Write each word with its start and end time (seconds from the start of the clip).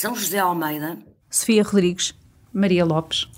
São 0.00 0.14
José 0.14 0.38
Almeida, 0.38 0.96
Sofia 1.28 1.64
Rodrigues, 1.64 2.14
Maria 2.52 2.84
Lopes. 2.84 3.28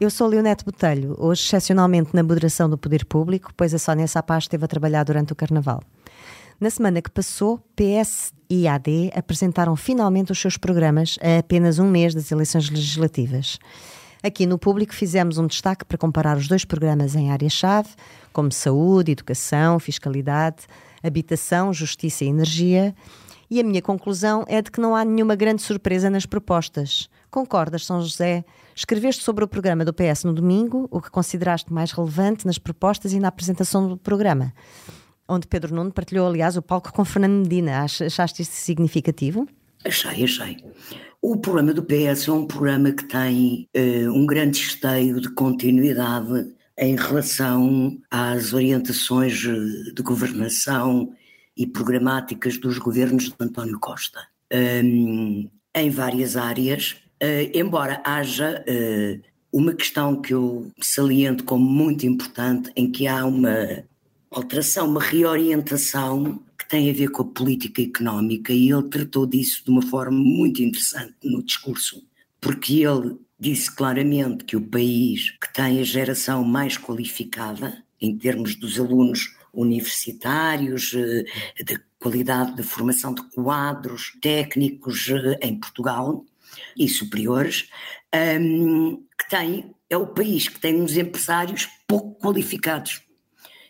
Eu 0.00 0.08
sou 0.08 0.28
Leonete 0.28 0.64
Botelho, 0.64 1.16
hoje 1.18 1.42
excepcionalmente 1.42 2.14
na 2.14 2.22
moderação 2.22 2.70
do 2.70 2.78
Poder 2.78 3.04
Público, 3.04 3.50
pois 3.56 3.74
a 3.74 3.80
Sónia 3.80 4.06
Sapaz 4.06 4.44
esteve 4.44 4.64
a 4.64 4.68
trabalhar 4.68 5.02
durante 5.02 5.32
o 5.32 5.34
Carnaval. 5.34 5.82
Na 6.60 6.70
semana 6.70 7.02
que 7.02 7.10
passou, 7.10 7.58
PS 7.74 8.32
e 8.48 8.68
AD 8.68 9.10
apresentaram 9.12 9.74
finalmente 9.74 10.30
os 10.30 10.38
seus 10.38 10.56
programas 10.56 11.18
a 11.20 11.40
apenas 11.40 11.80
um 11.80 11.90
mês 11.90 12.14
das 12.14 12.30
eleições 12.30 12.70
legislativas. 12.70 13.58
Aqui 14.22 14.46
no 14.46 14.56
Público 14.56 14.94
fizemos 14.94 15.36
um 15.36 15.48
destaque 15.48 15.84
para 15.84 15.98
comparar 15.98 16.36
os 16.36 16.46
dois 16.46 16.64
programas 16.64 17.16
em 17.16 17.32
área-chave, 17.32 17.88
como 18.32 18.52
saúde, 18.52 19.10
educação, 19.10 19.80
fiscalidade, 19.80 20.58
habitação, 21.02 21.72
justiça 21.72 22.24
e 22.24 22.28
energia, 22.28 22.94
e 23.50 23.60
a 23.60 23.64
minha 23.64 23.82
conclusão 23.82 24.44
é 24.48 24.60
de 24.60 24.70
que 24.70 24.80
não 24.80 24.94
há 24.94 25.04
nenhuma 25.04 25.34
grande 25.34 25.62
surpresa 25.62 26.08
nas 26.08 26.26
propostas. 26.26 27.08
Concordas, 27.30 27.84
São 27.84 28.00
José? 28.00 28.44
Escreveste 28.74 29.22
sobre 29.22 29.44
o 29.44 29.48
programa 29.48 29.84
do 29.84 29.92
PS 29.92 30.24
no 30.24 30.32
domingo, 30.32 30.88
o 30.90 31.00
que 31.00 31.10
consideraste 31.10 31.72
mais 31.72 31.92
relevante 31.92 32.46
nas 32.46 32.58
propostas 32.58 33.12
e 33.12 33.20
na 33.20 33.28
apresentação 33.28 33.88
do 33.88 33.96
programa, 33.96 34.52
onde 35.28 35.46
Pedro 35.46 35.74
Nuno 35.74 35.92
partilhou, 35.92 36.26
aliás, 36.26 36.56
o 36.56 36.62
palco 36.62 36.92
com 36.92 37.04
Fernando 37.04 37.42
Medina. 37.42 37.82
Achaste 37.82 38.42
isso 38.42 38.52
significativo? 38.52 39.48
Achei, 39.84 40.24
achei. 40.24 40.56
O 41.20 41.36
programa 41.36 41.72
do 41.72 41.82
PS 41.82 42.28
é 42.28 42.32
um 42.32 42.46
programa 42.46 42.92
que 42.92 43.04
tem 43.04 43.68
uh, 43.76 44.12
um 44.12 44.26
grande 44.26 44.58
esteio 44.58 45.20
de 45.20 45.30
continuidade 45.30 46.52
em 46.78 46.96
relação 46.96 47.96
às 48.10 48.52
orientações 48.52 49.38
de 49.38 50.02
governação 50.02 51.12
e 51.56 51.66
programáticas 51.66 52.58
dos 52.58 52.78
governos 52.78 53.24
de 53.24 53.34
António 53.40 53.78
Costa. 53.78 54.26
Um, 54.52 55.48
em 55.74 55.90
várias 55.90 56.36
áreas, 56.36 56.96
uh, 57.22 57.50
embora 57.52 58.00
haja 58.04 58.64
uh, 58.68 59.22
uma 59.52 59.72
questão 59.72 60.20
que 60.20 60.34
eu 60.34 60.70
saliento 60.80 61.44
como 61.44 61.64
muito 61.64 62.06
importante, 62.06 62.70
em 62.74 62.90
que 62.90 63.06
há 63.06 63.24
uma 63.24 63.84
alteração, 64.30 64.88
uma 64.88 65.02
reorientação 65.02 66.42
que 66.58 66.68
tem 66.68 66.90
a 66.90 66.92
ver 66.92 67.10
com 67.10 67.22
a 67.22 67.26
política 67.26 67.82
económica, 67.82 68.52
e 68.52 68.70
ele 68.70 68.88
tratou 68.88 69.26
disso 69.26 69.64
de 69.64 69.70
uma 69.70 69.82
forma 69.82 70.18
muito 70.18 70.62
interessante 70.62 71.14
no 71.22 71.42
discurso, 71.42 72.02
porque 72.40 72.84
ele 72.84 73.16
disse 73.38 73.70
claramente 73.74 74.44
que 74.44 74.56
o 74.56 74.60
país 74.60 75.30
que 75.30 75.52
tem 75.52 75.80
a 75.80 75.84
geração 75.84 76.44
mais 76.44 76.76
qualificada, 76.76 77.82
em 78.00 78.16
termos 78.16 78.56
dos 78.56 78.78
alunos 78.78 79.33
universitários, 79.54 80.92
eh, 80.94 81.24
de 81.62 81.80
qualidade 81.98 82.54
de 82.56 82.62
formação 82.62 83.14
de 83.14 83.22
quadros 83.30 84.12
técnicos 84.20 85.08
eh, 85.08 85.38
em 85.42 85.58
Portugal 85.58 86.24
e 86.76 86.88
superiores, 86.88 87.68
um, 88.40 89.04
que 89.18 89.28
tem, 89.28 89.74
é 89.90 89.96
o 89.96 90.06
país 90.06 90.48
que 90.48 90.60
tem 90.60 90.80
uns 90.80 90.96
empresários 90.96 91.68
pouco 91.86 92.18
qualificados, 92.20 93.02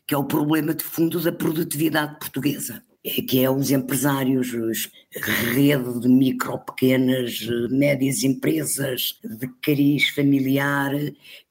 que 0.06 0.14
é 0.14 0.18
o 0.18 0.24
problema 0.24 0.74
de 0.74 0.84
fundo 0.84 1.20
da 1.20 1.32
produtividade 1.32 2.18
portuguesa 2.18 2.82
que 3.04 3.44
é 3.44 3.50
os 3.50 3.70
empresários, 3.70 4.54
os 4.54 4.90
rede 5.12 6.00
de 6.00 6.08
micro, 6.08 6.58
pequenas, 6.58 7.46
médias 7.70 8.24
empresas 8.24 9.20
de 9.22 9.46
cariz 9.60 10.08
familiar 10.08 10.90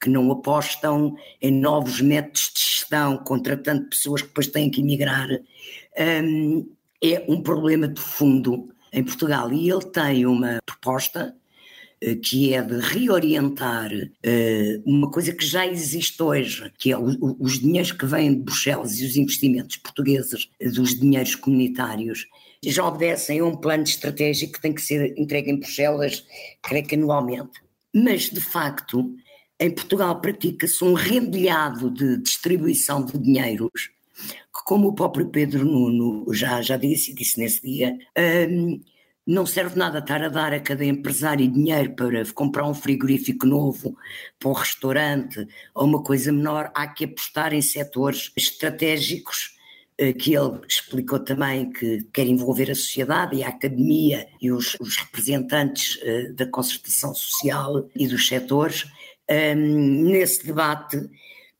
que 0.00 0.10
não 0.10 0.32
apostam 0.32 1.14
em 1.40 1.52
novos 1.52 2.00
métodos 2.00 2.50
de 2.54 2.60
gestão, 2.60 3.18
contratando 3.18 3.88
pessoas 3.88 4.22
que 4.22 4.28
depois 4.28 4.48
têm 4.48 4.68
que 4.68 4.80
emigrar, 4.80 5.28
um, 6.24 6.68
é 7.02 7.24
um 7.28 7.40
problema 7.40 7.86
de 7.86 8.00
fundo 8.00 8.68
em 8.92 9.04
Portugal. 9.04 9.52
E 9.52 9.70
ele 9.70 9.84
tem 9.84 10.26
uma 10.26 10.58
proposta 10.66 11.36
que 12.22 12.52
é 12.54 12.62
de 12.62 12.78
reorientar 12.80 13.90
uh, 13.92 14.82
uma 14.84 15.10
coisa 15.10 15.32
que 15.32 15.44
já 15.44 15.66
existe 15.66 16.22
hoje, 16.22 16.70
que 16.78 16.92
é 16.92 16.98
os 16.98 17.58
dinheiros 17.58 17.92
que 17.92 18.06
vêm 18.06 18.34
de 18.34 18.40
Bruxelas 18.40 18.98
e 18.98 19.06
os 19.06 19.16
investimentos 19.16 19.76
portugueses 19.76 20.48
dos 20.74 20.98
dinheiros 20.98 21.34
comunitários 21.34 22.26
já 22.70 22.86
obedecem 22.86 23.40
a 23.40 23.44
um 23.44 23.56
plano 23.56 23.82
estratégico 23.82 24.54
que 24.54 24.60
tem 24.60 24.72
que 24.72 24.82
ser 24.82 25.18
entregue 25.18 25.50
em 25.50 25.58
Bruxelas, 25.58 26.24
creio 26.62 26.86
que 26.86 26.94
anualmente. 26.94 27.62
Mas, 27.94 28.30
de 28.30 28.40
facto, 28.40 29.14
em 29.60 29.70
Portugal 29.70 30.20
pratica-se 30.20 30.82
um 30.84 30.94
rendilhado 30.94 31.90
de 31.90 32.18
distribuição 32.18 33.04
de 33.04 33.18
dinheiros 33.18 33.90
que, 34.14 34.64
como 34.64 34.88
o 34.88 34.94
próprio 34.94 35.28
Pedro 35.28 35.64
Nuno 35.64 36.32
já, 36.32 36.60
já 36.62 36.76
disse, 36.76 37.14
disse 37.14 37.38
nesse 37.38 37.62
dia, 37.62 37.96
um, 38.48 38.80
não 39.26 39.46
serve 39.46 39.78
nada 39.78 40.00
estar 40.00 40.22
a 40.22 40.28
dar 40.28 40.52
a 40.52 40.60
cada 40.60 40.84
empresário 40.84 41.50
dinheiro 41.50 41.94
para 41.94 42.24
comprar 42.32 42.66
um 42.66 42.74
frigorífico 42.74 43.46
novo 43.46 43.96
para 44.38 44.50
um 44.50 44.52
restaurante 44.52 45.46
ou 45.74 45.84
uma 45.86 46.02
coisa 46.02 46.30
menor. 46.30 46.70
Há 46.74 46.86
que 46.88 47.04
apostar 47.04 47.54
em 47.54 47.62
setores 47.62 48.32
estratégicos 48.36 49.54
eh, 49.96 50.12
que 50.12 50.34
ele 50.34 50.60
explicou 50.68 51.20
também 51.20 51.70
que 51.72 52.02
quer 52.12 52.26
envolver 52.26 52.70
a 52.70 52.74
sociedade 52.74 53.36
e 53.36 53.44
a 53.44 53.48
academia 53.48 54.28
e 54.40 54.52
os, 54.52 54.76
os 54.78 54.96
representantes 54.96 55.98
eh, 56.02 56.32
da 56.32 56.46
concertação 56.46 57.14
social 57.14 57.88
e 57.94 58.06
dos 58.06 58.26
setores 58.26 58.84
nesse 59.56 60.46
debate 60.46 61.00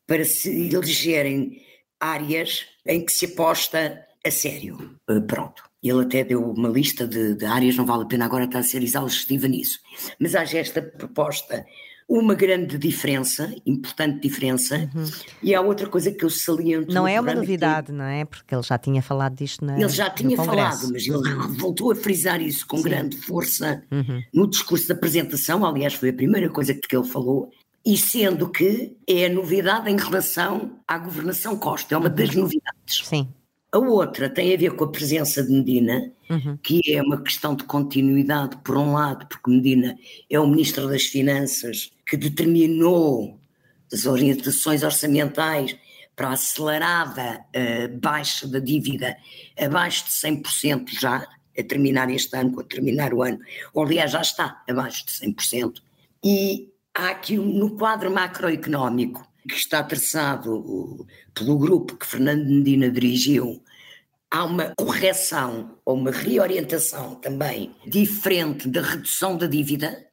para 0.06 0.22
se 0.22 0.50
elegerem 0.68 1.62
áreas 1.98 2.66
em 2.86 3.02
que 3.02 3.10
se 3.10 3.24
aposta 3.24 4.04
a 4.24 4.30
sério. 4.30 4.98
Eh, 5.08 5.20
pronto. 5.20 5.62
Ele 5.84 6.02
até 6.02 6.24
deu 6.24 6.42
uma 6.42 6.68
lista 6.68 7.06
de, 7.06 7.34
de, 7.34 7.44
áreas, 7.44 7.76
não 7.76 7.84
vale 7.84 8.04
a 8.04 8.06
pena 8.06 8.24
agora 8.24 8.44
estar 8.44 8.60
a 8.60 8.62
ser 8.62 8.82
exaustiva 8.82 9.46
nisso. 9.46 9.78
Mas 10.18 10.34
há 10.34 10.42
esta 10.42 10.80
proposta 10.80 11.64
uma 12.08 12.34
grande 12.34 12.76
diferença, 12.76 13.54
importante 13.64 14.20
diferença, 14.20 14.90
uhum. 14.94 15.10
e 15.42 15.54
há 15.54 15.60
outra 15.60 15.88
coisa 15.88 16.12
que 16.12 16.24
eu 16.24 16.30
saliento. 16.30 16.92
Não 16.92 17.08
é 17.08 17.18
uma 17.18 17.34
novidade, 17.34 17.86
que... 17.86 17.92
não 17.92 18.04
é? 18.04 18.24
Porque 18.24 18.54
ele 18.54 18.62
já 18.62 18.76
tinha 18.76 19.02
falado 19.02 19.34
disto 19.34 19.64
na 19.64 19.78
Ele 19.78 19.88
já 19.88 20.10
tinha 20.10 20.36
falado, 20.36 20.90
mas 20.92 21.06
ele 21.06 21.16
uhum. 21.16 21.54
voltou 21.54 21.92
a 21.92 21.94
frisar 21.94 22.42
isso 22.42 22.66
com 22.66 22.76
Sim. 22.76 22.82
grande 22.82 23.16
força 23.16 23.82
uhum. 23.90 24.22
no 24.32 24.46
discurso 24.46 24.88
da 24.88 24.94
apresentação, 24.94 25.64
aliás, 25.64 25.94
foi 25.94 26.10
a 26.10 26.14
primeira 26.14 26.50
coisa 26.50 26.74
que 26.74 26.94
ele 26.94 27.06
falou, 27.06 27.50
e 27.84 27.96
sendo 27.96 28.48
que 28.50 28.96
é 29.06 29.26
a 29.26 29.28
novidade 29.30 29.90
em 29.90 29.96
relação 29.96 30.78
à 30.86 30.98
governação 30.98 31.56
Costa, 31.56 31.94
é 31.94 31.98
uma 31.98 32.10
das 32.10 32.30
uhum. 32.30 32.42
novidades. 32.42 33.02
Sim. 33.04 33.28
A 33.74 33.78
outra 33.78 34.30
tem 34.30 34.54
a 34.54 34.56
ver 34.56 34.76
com 34.76 34.84
a 34.84 34.92
presença 34.92 35.42
de 35.42 35.50
Medina, 35.50 36.12
uhum. 36.30 36.56
que 36.62 36.94
é 36.94 37.02
uma 37.02 37.20
questão 37.20 37.56
de 37.56 37.64
continuidade, 37.64 38.56
por 38.58 38.76
um 38.76 38.92
lado, 38.92 39.26
porque 39.26 39.50
Medina 39.50 39.98
é 40.30 40.38
o 40.38 40.46
Ministro 40.46 40.86
das 40.88 41.02
Finanças 41.02 41.90
que 42.06 42.16
determinou 42.16 43.36
as 43.92 44.06
orientações 44.06 44.84
orçamentais 44.84 45.76
para 46.14 46.28
a 46.28 46.32
acelerada 46.34 47.44
uh, 47.50 47.98
baixa 47.98 48.46
da 48.46 48.60
dívida 48.60 49.16
abaixo 49.58 50.04
de 50.04 50.10
100% 50.10 50.90
já, 51.00 51.26
a 51.58 51.62
terminar 51.64 52.08
este 52.10 52.36
ano, 52.36 52.60
a 52.60 52.62
terminar 52.62 53.12
o 53.12 53.24
ano, 53.24 53.40
ou 53.72 53.82
aliás 53.82 54.12
já 54.12 54.20
está 54.20 54.62
abaixo 54.70 55.04
de 55.04 55.10
100%. 55.10 55.82
E 56.22 56.68
há 56.94 57.08
aqui 57.08 57.36
no 57.36 57.76
quadro 57.76 58.08
macroeconómico 58.08 59.26
que 59.48 59.56
está 59.56 59.82
traçado 59.82 61.04
pelo 61.34 61.58
grupo 61.58 61.96
que 61.96 62.06
Fernando 62.06 62.46
Medina 62.46 62.88
dirigiu, 62.88 63.63
há 64.34 64.44
uma 64.44 64.74
correção 64.76 65.78
ou 65.84 65.94
uma 65.94 66.10
reorientação 66.10 67.14
também 67.14 67.70
diferente 67.86 68.66
da 68.66 68.82
redução 68.82 69.36
da 69.36 69.46
dívida, 69.46 70.04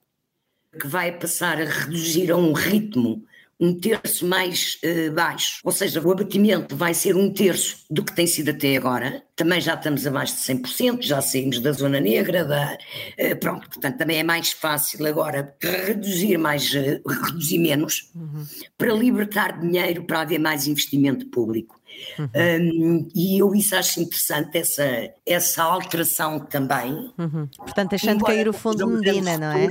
que 0.79 0.87
vai 0.87 1.11
passar 1.11 1.59
a 1.59 1.65
reduzir 1.65 2.29
a 2.29 2.37
um 2.37 2.53
ritmo 2.53 3.25
um 3.59 3.79
terço 3.79 4.25
mais 4.25 4.79
uh, 4.83 5.11
baixo, 5.13 5.59
ou 5.63 5.71
seja, 5.71 6.01
o 6.01 6.11
abatimento 6.11 6.75
vai 6.75 6.95
ser 6.95 7.15
um 7.15 7.31
terço 7.31 7.85
do 7.91 8.03
que 8.03 8.15
tem 8.15 8.25
sido 8.25 8.49
até 8.49 8.75
agora. 8.75 9.23
Também 9.35 9.61
já 9.61 9.75
estamos 9.75 10.07
abaixo 10.07 10.33
de 10.35 10.41
100%, 10.41 11.03
já 11.03 11.21
saímos 11.21 11.59
da 11.59 11.71
zona 11.71 11.99
negra, 11.99 12.43
da, 12.43 12.73
uh, 12.73 13.35
pronto, 13.39 13.69
portanto 13.69 13.97
também 13.97 14.17
é 14.17 14.23
mais 14.23 14.51
fácil 14.51 15.05
agora 15.05 15.55
reduzir 15.61 16.39
mais, 16.39 16.73
uh, 16.73 17.07
reduzir 17.07 17.59
menos, 17.59 18.09
uhum. 18.15 18.45
para 18.77 18.93
libertar 18.93 19.59
dinheiro 19.59 20.05
para 20.05 20.21
haver 20.21 20.39
mais 20.39 20.65
investimento 20.65 21.27
público. 21.27 21.80
Uhum. 22.19 22.29
Um, 22.35 23.09
e 23.15 23.41
eu 23.41 23.53
isso 23.55 23.75
acho 23.75 23.99
interessante, 23.99 24.57
essa, 24.57 24.83
essa 25.25 25.63
alteração 25.63 26.39
também. 26.39 27.11
Uhum. 27.17 27.47
Portanto, 27.57 27.91
deixando 27.91 28.23
cair 28.23 28.47
o 28.47 28.53
fundo 28.53 28.85
de 28.85 28.85
Medina, 28.85 29.37
não 29.37 29.51
é? 29.51 29.67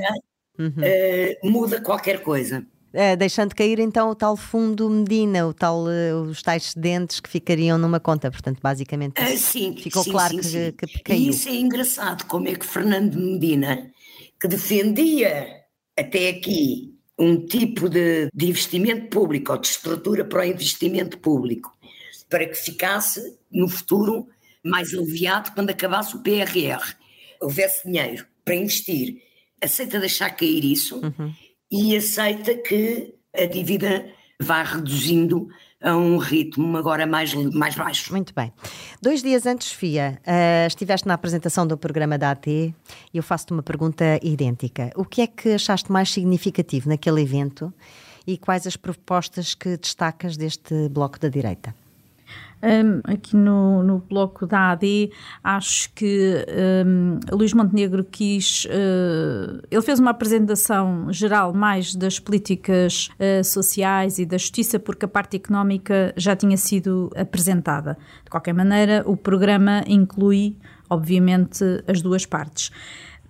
Uhum. 0.58 0.68
Uh, 0.68 1.50
muda 1.50 1.80
qualquer 1.80 2.22
coisa. 2.22 2.66
Uh, 2.92 3.16
deixando 3.16 3.54
cair 3.54 3.78
então 3.78 4.10
o 4.10 4.16
tal 4.16 4.36
fundo 4.36 4.90
Medina, 4.90 5.46
o 5.46 5.54
tal, 5.54 5.84
uh, 5.84 6.22
os 6.28 6.42
tais 6.42 6.64
excedentes 6.66 7.20
que 7.20 7.28
ficariam 7.28 7.78
numa 7.78 8.00
conta, 8.00 8.28
portanto, 8.30 8.58
basicamente 8.60 9.22
uh, 9.22 9.38
sim, 9.38 9.76
ficou 9.76 10.02
sim, 10.02 10.10
claro 10.10 10.42
sim, 10.42 10.72
que, 10.72 10.86
que, 10.88 11.02
caiu. 11.04 11.20
E 11.20 11.28
isso 11.28 11.48
é 11.48 11.54
engraçado, 11.54 12.24
como 12.26 12.48
é 12.48 12.54
que 12.56 12.66
Fernando 12.66 13.14
Medina, 13.14 13.90
que 14.40 14.48
defendia 14.48 15.46
até 15.96 16.30
aqui 16.30 16.90
um 17.16 17.46
tipo 17.46 17.88
de, 17.88 18.28
de 18.34 18.46
investimento 18.48 19.08
público 19.08 19.52
ou 19.52 19.58
de 19.58 19.68
estrutura 19.68 20.24
para 20.24 20.40
o 20.40 20.44
investimento 20.44 21.16
público, 21.18 21.72
para 22.30 22.46
que 22.46 22.54
ficasse 22.54 23.38
no 23.52 23.68
futuro 23.68 24.28
mais 24.64 24.94
aliviado 24.94 25.52
quando 25.52 25.70
acabasse 25.70 26.16
o 26.16 26.22
PRR, 26.22 26.94
houvesse 27.40 27.84
dinheiro 27.84 28.26
para 28.44 28.54
investir, 28.54 29.20
aceita 29.62 30.00
deixar 30.00 30.30
cair 30.30 30.64
isso. 30.64 31.00
Uhum 31.00 31.34
e 31.70 31.96
aceita 31.96 32.54
que 32.54 33.14
a 33.34 33.44
dívida 33.46 34.06
vá 34.40 34.62
reduzindo 34.62 35.48
a 35.82 35.96
um 35.96 36.18
ritmo 36.18 36.76
agora 36.76 37.06
mais, 37.06 37.32
mais 37.34 37.74
baixo. 37.74 38.12
Muito 38.12 38.34
bem. 38.34 38.52
Dois 39.00 39.22
dias 39.22 39.46
antes, 39.46 39.72
Fia, 39.72 40.20
uh, 40.26 40.66
estiveste 40.66 41.06
na 41.06 41.14
apresentação 41.14 41.66
do 41.66 41.76
programa 41.76 42.18
da 42.18 42.32
AT 42.32 42.48
e 42.48 42.74
eu 43.14 43.22
faço-te 43.22 43.52
uma 43.52 43.62
pergunta 43.62 44.18
idêntica. 44.22 44.90
O 44.96 45.04
que 45.04 45.22
é 45.22 45.26
que 45.26 45.50
achaste 45.50 45.90
mais 45.90 46.10
significativo 46.10 46.88
naquele 46.88 47.22
evento 47.22 47.72
e 48.26 48.36
quais 48.36 48.66
as 48.66 48.76
propostas 48.76 49.54
que 49.54 49.76
destacas 49.76 50.36
deste 50.36 50.88
bloco 50.90 51.18
da 51.18 51.28
direita? 51.28 51.74
Um, 52.62 53.00
aqui 53.10 53.34
no, 53.34 53.82
no 53.82 54.00
bloco 54.00 54.46
da 54.46 54.72
AD, 54.72 55.10
acho 55.42 55.90
que 55.94 56.44
um, 56.86 57.18
Luís 57.34 57.54
Montenegro 57.54 58.04
quis. 58.04 58.66
Uh, 58.66 59.62
ele 59.70 59.80
fez 59.80 59.98
uma 59.98 60.10
apresentação 60.10 61.10
geral 61.10 61.54
mais 61.54 61.94
das 61.94 62.18
políticas 62.18 63.08
uh, 63.18 63.42
sociais 63.42 64.18
e 64.18 64.26
da 64.26 64.36
justiça, 64.36 64.78
porque 64.78 65.06
a 65.06 65.08
parte 65.08 65.38
económica 65.38 66.12
já 66.18 66.36
tinha 66.36 66.56
sido 66.58 67.10
apresentada. 67.16 67.96
De 68.24 68.30
qualquer 68.30 68.52
maneira, 68.52 69.02
o 69.06 69.16
programa 69.16 69.82
inclui, 69.86 70.54
obviamente, 70.90 71.64
as 71.88 72.02
duas 72.02 72.26
partes. 72.26 72.70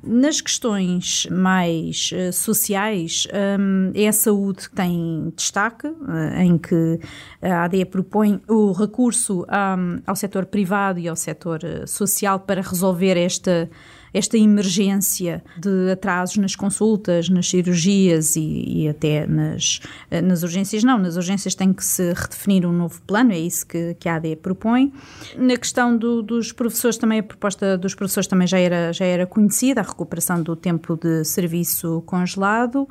Nas 0.03 0.41
questões 0.41 1.27
mais 1.31 2.11
uh, 2.13 2.33
sociais, 2.33 3.27
um, 3.59 3.93
é 3.95 4.09
a 4.09 4.13
saúde 4.13 4.71
que 4.71 4.75
tem 4.75 5.31
destaque, 5.37 5.89
uh, 5.89 6.41
em 6.41 6.57
que 6.57 6.99
a 7.43 7.65
ADE 7.65 7.85
propõe 7.85 8.41
o 8.49 8.73
recurso 8.73 9.43
um, 9.43 10.01
ao 10.07 10.17
setor 10.17 10.47
privado 10.47 10.99
e 10.99 11.07
ao 11.07 11.17
setor 11.17 11.61
uh, 11.63 11.87
social 11.87 12.41
para 12.41 12.63
resolver 12.63 13.19
esta 13.19 13.69
esta 14.13 14.37
emergência 14.37 15.43
de 15.59 15.91
atrasos 15.91 16.37
nas 16.37 16.57
consultas, 16.57 17.29
nas 17.29 17.49
cirurgias 17.49 18.37
e, 18.37 18.65
e 18.67 18.89
até 18.89 19.27
nas, 19.27 19.81
nas 20.25 20.43
urgências. 20.43 20.85
Não, 20.85 20.99
nas 20.99 21.17
urgências 21.17 21.55
tem 21.55 21.73
que 21.73 21.85
se 21.85 22.13
redefinir 22.13 22.67
um 22.67 22.73
novo 22.73 23.01
plano, 23.03 23.33
é 23.33 23.39
isso 23.39 23.67
que, 23.67 23.95
que 23.99 24.09
a 24.09 24.17
AD 24.17 24.37
propõe. 24.37 24.93
Na 25.37 25.57
questão 25.57 25.97
do, 25.97 26.23
dos 26.23 26.53
professores, 26.53 26.97
também 26.97 27.21
a 27.21 27.23
proposta 27.23 27.79
dos 27.79 27.95
professores 27.95 28.27
também 28.27 28.47
já 28.47 28.59
era, 28.59 28.93
já 28.93 29.05
era 29.05 29.27
conhecida, 29.27 29.81
a 29.81 29.85
recuperação 29.85 30.43
do 30.43 30.57
tempo 30.57 30.97
de 30.97 31.25
serviço 31.25 32.03
congelado. 32.07 32.89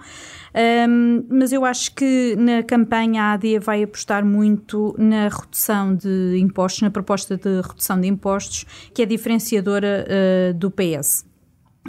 Um, 0.89 1.25
mas 1.29 1.51
eu 1.51 1.63
acho 1.63 1.93
que 1.93 2.35
na 2.37 2.63
campanha 2.63 3.23
a 3.23 3.33
AD 3.33 3.59
vai 3.59 3.83
apostar 3.83 4.25
muito 4.25 4.95
na 4.97 5.27
redução 5.27 5.95
de 5.95 6.37
impostos, 6.39 6.81
na 6.81 6.89
proposta 6.89 7.37
de 7.37 7.61
redução 7.61 7.99
de 7.99 8.07
impostos, 8.07 8.65
que 8.93 9.01
é 9.01 9.05
diferenciadora 9.05 10.05
uh, 10.07 10.53
do 10.53 10.71
PS. 10.71 11.08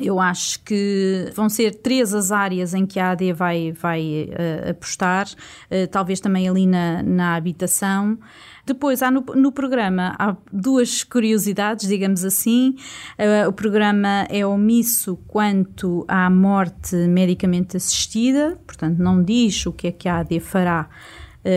Eu 0.01 0.21
acho 0.21 0.63
que 0.65 1.31
vão 1.35 1.49
ser 1.49 1.75
três 1.77 2.15
as 2.15 2.33
áreas 2.33 2.75
em 2.75 2.87
que 2.87 2.99
a 2.99 3.11
AD 3.13 3.33
vai, 3.33 3.73
vai 3.73 4.29
uh, 4.31 4.71
apostar, 4.71 5.27
uh, 5.27 5.87
talvez 5.91 6.21
também 6.21 6.49
ali 6.49 6.67
na, 6.67 7.03
na 7.03 7.37
habitação. 7.37 8.19
Depois, 8.65 9.03
há 9.03 9.11
no, 9.11 9.21
no 9.35 9.51
programa 9.51 10.15
há 10.19 10.37
duas 10.53 11.03
curiosidades, 11.03 11.89
digamos 11.89 12.25
assim. 12.25 12.77
Uh, 13.19 13.49
o 13.49 13.53
programa 13.53 14.27
é 14.29 14.47
omisso 14.47 15.19
quanto 15.27 16.05
à 16.07 16.31
morte 16.31 16.95
medicamente 16.95 17.77
assistida, 17.77 18.59
portanto, 18.67 18.99
não 18.99 19.23
diz 19.23 19.67
o 19.67 19.73
que 19.73 19.89
é 19.89 19.93
que 19.93 20.09
a 20.09 20.19
AD 20.19 20.41
fará 20.41 20.89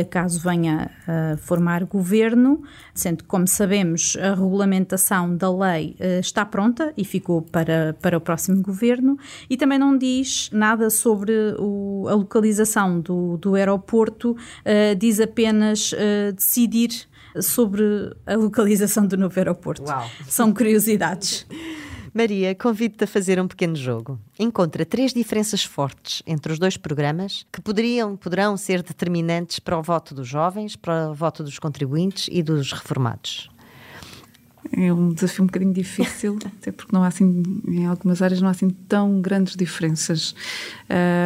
caso 0.10 0.40
venha 0.40 0.90
a 1.08 1.38
formar 1.38 1.84
governo, 1.84 2.64
sendo 2.94 3.18
que, 3.18 3.24
como 3.26 3.48
sabemos, 3.48 4.18
a 4.18 4.34
regulamentação 4.34 5.36
da 5.36 5.52
lei 5.54 5.96
eh, 6.00 6.20
está 6.20 6.46
pronta 6.46 6.94
e 6.96 7.04
ficou 7.04 7.42
para, 7.42 7.96
para 8.02 8.18
o 8.18 8.22
próximo 8.22 8.62
governo, 8.62 9.18
e 9.50 9.58
também 9.58 9.78
não 9.78 9.98
diz 9.98 10.50
nada 10.54 10.90
sobre 10.90 11.34
o, 11.60 12.08
a 12.08 12.14
localização 12.14 13.00
do, 13.00 13.38
do 13.38 13.56
aeroporto, 13.56 14.32
uh, 14.32 14.96
diz 14.98 15.20
apenas 15.20 15.94
decidir 16.36 17.08
sobre 17.42 17.84
a 18.26 18.36
localização 18.36 19.06
do 19.06 19.18
novo 19.18 19.38
aeroporto. 19.38 19.84
Uau. 19.84 20.10
São 20.28 20.54
curiosidades. 20.54 21.46
Maria, 22.14 22.54
convido-te 22.54 23.06
a 23.06 23.08
fazer 23.08 23.40
um 23.40 23.48
pequeno 23.48 23.76
jogo. 23.76 24.20
Encontra 24.38 24.86
três 24.86 25.12
diferenças 25.12 25.64
fortes 25.64 26.22
entre 26.28 26.54
os 26.54 26.60
dois 26.60 26.78
programas 26.78 27.44
que 27.52 27.60
poderiam, 27.60 28.16
poderão 28.16 28.56
ser 28.56 28.84
determinantes 28.84 29.58
para 29.58 29.80
o 29.80 29.82
voto 29.82 30.14
dos 30.14 30.28
jovens, 30.28 30.76
para 30.76 31.10
o 31.10 31.14
voto 31.16 31.44
dos 31.44 31.58
contribuintes 31.58 32.30
e 32.32 32.44
dos 32.44 32.72
reformados. 32.72 33.50
É 34.72 34.94
um 34.94 35.10
desafio 35.10 35.44
um 35.44 35.48
bocadinho 35.48 35.74
difícil, 35.74 36.38
até 36.46 36.72
porque 36.72 36.96
não 36.96 37.04
há 37.04 37.08
assim, 37.08 37.44
em 37.68 37.88
algumas 37.88 38.22
áreas 38.22 38.40
não 38.40 38.48
há 38.48 38.52
assim 38.52 38.70
tão 38.70 39.20
grandes 39.20 39.56
diferenças. 39.56 40.36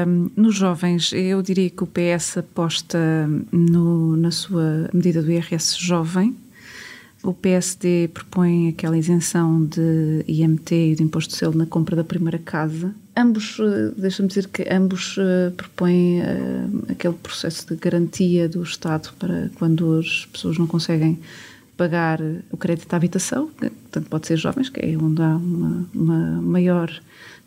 Um, 0.08 0.30
nos 0.38 0.56
jovens, 0.56 1.12
eu 1.12 1.42
diria 1.42 1.70
que 1.70 1.84
o 1.84 1.88
PS 1.88 2.38
aposta 2.38 2.98
no, 3.52 4.16
na 4.16 4.32
sua 4.32 4.90
medida 4.94 5.22
do 5.22 5.30
IRS 5.30 5.78
jovem, 5.78 6.36
o 7.24 7.34
PSD 7.34 8.10
propõe 8.14 8.70
aquela 8.70 8.98
isenção 8.98 9.66
de 9.66 10.24
IMT 10.28 10.76
e 10.76 10.96
de 10.96 11.04
imposto 11.04 11.32
de 11.32 11.38
selo 11.38 11.56
na 11.56 11.66
compra 11.66 11.96
da 11.96 12.04
primeira 12.04 12.38
casa. 12.38 12.94
Ambos, 13.16 13.58
eh, 13.60 13.94
deixa-me 13.98 14.28
dizer 14.28 14.48
que 14.48 14.68
ambos 14.72 15.18
uh, 15.18 15.52
propõem 15.58 16.22
uh, 16.22 16.92
aquele 16.92 17.16
processo 17.16 17.68
de 17.68 17.76
garantia 17.76 18.48
do 18.48 18.62
Estado 18.62 19.10
para 19.18 19.50
quando 19.56 20.00
as 20.00 20.28
pessoas 20.28 20.58
não 20.58 20.68
conseguem 20.68 21.20
pagar 21.76 22.20
o 22.52 22.58
crédito 22.58 22.92
à 22.94 22.98
habitação, 22.98 23.48
portanto 23.48 24.10
pode 24.10 24.28
ser 24.28 24.38
jovens, 24.38 24.70
que 24.70 24.80
é 24.80 24.98
onde 24.98 25.22
há 25.22 25.36
uma, 25.36 25.86
uma 25.94 26.42
maior 26.42 26.92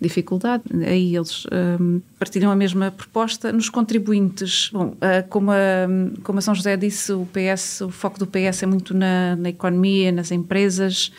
dificuldade. 0.01 0.63
Aí 0.87 1.15
eles 1.15 1.47
um, 1.81 2.01
partilham 2.19 2.51
a 2.51 2.57
mesma 2.57 2.91
proposta. 2.91 3.53
Nos 3.53 3.69
contribuintes, 3.69 4.71
bom, 4.73 4.89
uh, 4.89 5.29
como, 5.29 5.51
a, 5.51 5.87
como 6.23 6.39
a 6.39 6.43
São 6.43 6.55
José 6.55 6.77
disse, 6.77 7.13
o 7.13 7.27
PS, 7.27 7.83
o 7.83 7.91
foco 7.91 8.19
do 8.19 8.27
PS 8.27 8.63
é 8.63 8.67
muito 8.67 8.95
na, 8.95 9.37
na 9.37 9.51
economia, 9.51 10.11
nas 10.11 10.31
empresas, 10.31 11.13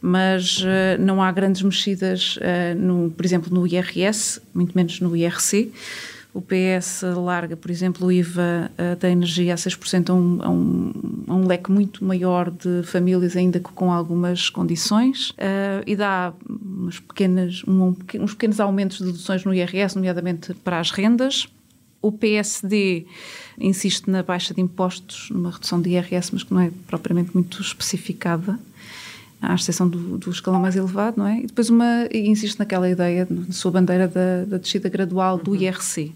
mas 0.00 0.58
uh, 0.58 1.00
não 1.00 1.20
há 1.20 1.32
grandes 1.32 1.62
mexidas, 1.62 2.36
uh, 2.36 2.78
no, 2.78 3.10
por 3.10 3.26
exemplo, 3.26 3.52
no 3.52 3.66
IRS, 3.66 4.40
muito 4.54 4.72
menos 4.74 5.00
no 5.00 5.16
IRC. 5.16 5.72
O 6.32 6.42
PS 6.42 7.02
larga, 7.16 7.56
por 7.56 7.70
exemplo, 7.70 8.06
o 8.06 8.12
IVA 8.12 8.70
da 9.00 9.10
energia 9.10 9.54
a 9.54 9.56
6% 9.56 10.10
a 10.10 10.14
um, 10.14 10.38
a, 10.42 10.48
um, 10.50 10.92
a 11.26 11.34
um 11.34 11.46
leque 11.46 11.70
muito 11.70 12.04
maior 12.04 12.50
de 12.50 12.82
famílias, 12.84 13.34
ainda 13.34 13.58
com 13.60 13.90
algumas 13.90 14.50
condições, 14.50 15.30
uh, 15.30 15.82
e 15.86 15.96
dá 15.96 16.32
umas 16.48 17.00
pequenas, 17.00 17.62
um, 17.66 17.94
uns 18.20 18.34
pequenos 18.34 18.60
aumentos 18.60 18.98
de 18.98 19.06
deduções 19.06 19.44
no 19.44 19.54
IRS, 19.54 19.96
nomeadamente 19.96 20.54
para 20.54 20.78
as 20.78 20.90
rendas. 20.90 21.48
O 22.00 22.12
PSD 22.12 23.06
insiste 23.58 24.08
na 24.08 24.22
baixa 24.22 24.54
de 24.54 24.60
impostos, 24.60 25.30
numa 25.30 25.50
redução 25.50 25.80
de 25.80 25.90
IRS, 25.90 26.30
mas 26.32 26.42
que 26.44 26.54
não 26.54 26.60
é 26.60 26.70
propriamente 26.86 27.30
muito 27.34 27.60
especificada 27.60 28.58
à 29.40 29.54
exceção 29.54 29.88
do, 29.88 30.18
do, 30.18 30.30
escalão 30.30 30.60
mais 30.60 30.74
elevado, 30.74 31.18
não 31.18 31.26
é? 31.26 31.38
E 31.38 31.46
depois 31.46 31.70
uma, 31.70 32.08
insiste 32.12 32.58
naquela 32.58 32.88
ideia, 32.88 33.26
na 33.30 33.52
sua 33.52 33.70
bandeira 33.70 34.08
da, 34.08 34.44
da 34.44 34.58
descida 34.58 34.88
gradual 34.88 35.38
do 35.38 35.54
IRC. 35.54 36.06
Uh, 36.06 36.12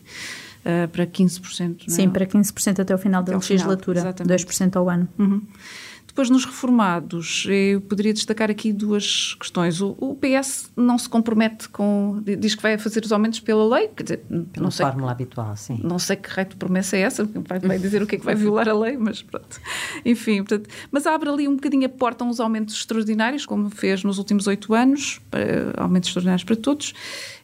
eh, 0.65 0.87
para 0.87 1.07
15%. 1.07 1.61
Não 1.61 1.75
é? 1.75 1.77
Sim, 1.89 2.09
para 2.09 2.25
15% 2.25 2.81
até 2.81 2.95
o 2.95 2.99
final 2.99 3.23
da 3.23 3.35
até 3.37 3.53
legislatura, 3.53 4.13
final, 4.13 4.39
2% 4.39 4.77
ao 4.77 4.89
ano. 4.89 5.09
Uhum. 5.19 5.43
Depois, 6.13 6.29
nos 6.29 6.45
reformados, 6.45 7.47
eu 7.49 7.81
poderia 7.81 8.13
destacar 8.13 8.51
aqui 8.51 8.71
duas 8.71 9.33
questões. 9.41 9.81
O, 9.81 9.97
o, 9.99 10.15
PS 10.15 10.71
não 10.77 10.99
se 10.99 11.09
compromete 11.09 11.71
com. 11.71 12.23
diz 12.39 12.55
que 12.55 12.61
vai 12.61 12.77
fazer 12.77 13.03
os 13.03 13.13
aumentos 13.13 13.41
pela 13.41 13.67
lei, 13.77 13.89
quer 13.89 14.03
dizer, 14.03 14.19
pela 14.53 14.65
não 14.65 14.71
sei, 14.71 14.85
fórmula 14.85 15.11
habitual, 15.11 15.57
sim. 15.57 15.81
Não 15.83 15.99
sei 15.99 16.17
que 16.17 16.29
raio 16.29 16.51
de 16.51 16.57
promessa 16.57 16.99
é 16.99 17.01
essa, 17.01 17.25
vai, 17.25 17.59
vai 17.59 17.79
dizer 17.79 18.03
o 18.03 18.07
que 18.07 18.17
é 18.17 18.19
que 18.19 18.27
vai 18.27 18.35
violar 18.35 18.69
a 18.69 18.79
lei, 18.79 18.99
mas 18.99 19.23
pronto. 19.23 19.59
Enfim, 20.05 20.45
portanto, 20.45 20.69
mas 20.91 21.07
abre 21.07 21.31
ali 21.31 21.49
um 21.49 21.55
bocadinho 21.55 21.87
a 21.87 21.89
porta 21.89 22.25
a 22.25 22.27
uns 22.27 22.41
aumentos 22.41 22.75
extraordinários, 22.75 23.47
como 23.47 23.71
fez 23.71 24.05
nos 24.05 24.19
últimos 24.19 24.47
oito 24.47 24.75
anos, 24.75 25.19
para, 25.31 25.73
aumentos 25.79 26.11
extraordinários 26.11 26.45
para 26.45 26.57
todos. 26.57 26.93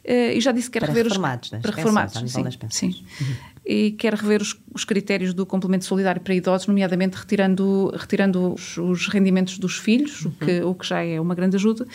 Uh, 0.05 0.33
e 0.35 0.41
já 0.41 0.51
disse 0.51 0.69
que 0.69 0.79
quer 0.79 0.85
para 0.85 0.93
rever 0.93 1.05
reformados, 1.05 1.51
os. 1.51 1.59
Para 1.59 1.71
reformados, 1.71 2.31
sim. 2.31 2.43
sim. 2.69 3.05
Uhum. 3.19 3.35
E 3.65 3.91
quer 3.91 4.13
rever 4.13 4.41
os, 4.41 4.59
os, 4.73 4.83
critérios 4.83 5.33
do 5.33 5.45
complemento 5.45 5.85
solidário 5.85 6.21
para 6.21 6.33
idosos, 6.33 6.67
nomeadamente 6.67 7.17
retirando, 7.17 7.91
retirando 7.95 8.53
os, 8.53 8.77
os 8.77 9.07
rendimentos 9.07 9.57
dos 9.57 9.77
filhos, 9.77 10.25
uhum. 10.25 10.31
o, 10.31 10.45
que, 10.45 10.61
o 10.61 10.75
que 10.75 10.87
já 10.87 11.03
é 11.03 11.19
uma 11.19 11.35
grande 11.35 11.55
ajuda. 11.55 11.85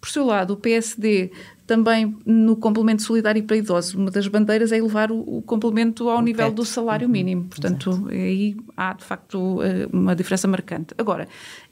Por 0.00 0.08
seu 0.08 0.24
lado, 0.24 0.54
o 0.54 0.56
PSD 0.56 1.30
também 1.66 2.16
no 2.26 2.56
complemento 2.56 3.02
solidário 3.02 3.44
para 3.44 3.56
idosos, 3.56 3.94
uma 3.94 4.10
das 4.10 4.26
bandeiras 4.26 4.72
é 4.72 4.78
elevar 4.78 5.12
o, 5.12 5.20
o 5.20 5.42
complemento 5.42 6.08
ao 6.08 6.20
nível 6.20 6.46
teto. 6.46 6.56
do 6.56 6.64
salário 6.64 7.06
uhum. 7.06 7.12
mínimo. 7.12 7.44
Portanto, 7.44 7.90
Exato. 7.90 8.08
aí 8.08 8.56
há 8.76 8.92
de 8.92 9.04
facto 9.04 9.62
eh, 9.62 9.86
uma 9.92 10.16
diferença 10.16 10.48
marcante. 10.48 10.94
Agora, 10.98 11.28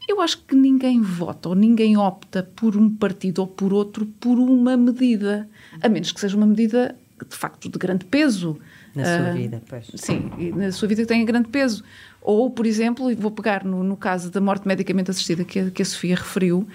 eu 0.06 0.20
acho 0.20 0.38
que 0.44 0.54
ninguém 0.54 1.02
vota 1.02 1.48
ou 1.48 1.54
ninguém 1.56 1.96
opta 1.96 2.48
por 2.54 2.76
um 2.76 2.88
partido 2.88 3.40
ou 3.40 3.48
por 3.48 3.72
outro 3.72 4.06
por 4.20 4.38
uma 4.38 4.76
medida, 4.76 5.48
a 5.82 5.88
menos 5.88 6.12
que 6.12 6.20
seja 6.20 6.36
uma 6.36 6.46
medida 6.46 6.94
de 7.28 7.36
facto 7.36 7.68
de 7.68 7.76
grande 7.76 8.04
peso. 8.04 8.56
Na 8.94 9.04
sua 9.04 9.30
uh, 9.30 9.34
vida, 9.34 9.62
pois. 9.68 9.86
Sim, 9.94 10.30
na 10.54 10.72
sua 10.72 10.88
vida 10.88 11.06
tem 11.06 11.24
grande 11.24 11.48
peso. 11.48 11.84
Ou, 12.20 12.50
por 12.50 12.66
exemplo, 12.66 13.14
vou 13.16 13.30
pegar 13.30 13.64
no, 13.64 13.82
no 13.84 13.96
caso 13.96 14.30
da 14.30 14.40
morte 14.40 14.66
medicamente 14.66 15.10
assistida 15.10 15.44
que 15.44 15.58
a, 15.58 15.70
que 15.70 15.82
a 15.82 15.84
Sofia 15.84 16.16
referiu, 16.16 16.66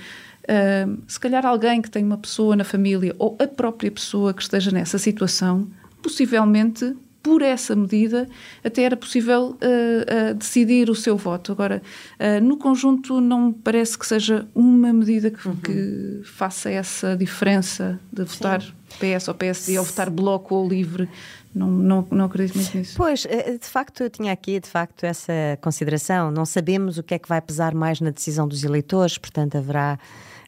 Uh, 0.43 1.01
se 1.07 1.17
calhar 1.17 1.45
alguém 1.45 1.81
que 1.81 1.89
tem 1.89 2.03
uma 2.03 2.17
pessoa 2.17 2.53
na 2.53 2.65
família 2.65 3.15
ou 3.17 3.37
a 3.39 3.47
própria 3.47 3.89
pessoa 3.89 4.33
que 4.33 4.41
esteja 4.41 4.71
nessa 4.71 4.97
situação, 4.97 5.69
possivelmente 6.01 6.93
por 7.23 7.41
essa 7.41 7.73
medida 7.73 8.27
até 8.63 8.83
era 8.83 8.97
possível 8.97 9.51
uh, 9.51 10.31
uh, 10.31 10.33
decidir 10.35 10.89
o 10.89 10.95
seu 10.95 11.15
voto. 11.15 11.53
Agora, 11.53 11.81
uh, 12.19 12.43
no 12.43 12.57
conjunto, 12.57 13.21
não 13.21 13.47
me 13.47 13.53
parece 13.53 13.97
que 13.97 14.05
seja 14.05 14.45
uma 14.53 14.91
medida 14.91 15.31
que, 15.31 15.47
uhum. 15.47 15.55
que 15.55 16.21
faça 16.25 16.69
essa 16.69 17.15
diferença 17.15 17.97
de 18.11 18.25
votar 18.25 18.61
Sim. 18.61 18.73
PS 18.99 19.29
ou 19.29 19.33
PSD 19.33 19.79
ou 19.79 19.85
votar 19.85 20.09
bloco 20.09 20.53
ou 20.53 20.67
livre. 20.67 21.07
Não, 21.55 21.67
não, 21.67 22.07
não 22.11 22.25
acredito 22.25 22.57
muito 22.57 22.77
nisso. 22.77 22.95
Pois, 22.97 23.21
de 23.21 23.67
facto, 23.67 24.03
eu 24.03 24.09
tinha 24.09 24.33
aqui 24.33 24.59
de 24.59 24.67
facto 24.67 25.03
essa 25.03 25.31
consideração. 25.61 26.29
Não 26.29 26.45
sabemos 26.45 26.97
o 26.97 27.03
que 27.03 27.13
é 27.13 27.19
que 27.19 27.29
vai 27.29 27.39
pesar 27.39 27.73
mais 27.73 28.01
na 28.01 28.09
decisão 28.09 28.47
dos 28.47 28.63
eleitores, 28.63 29.17
portanto, 29.17 29.55
haverá 29.55 29.99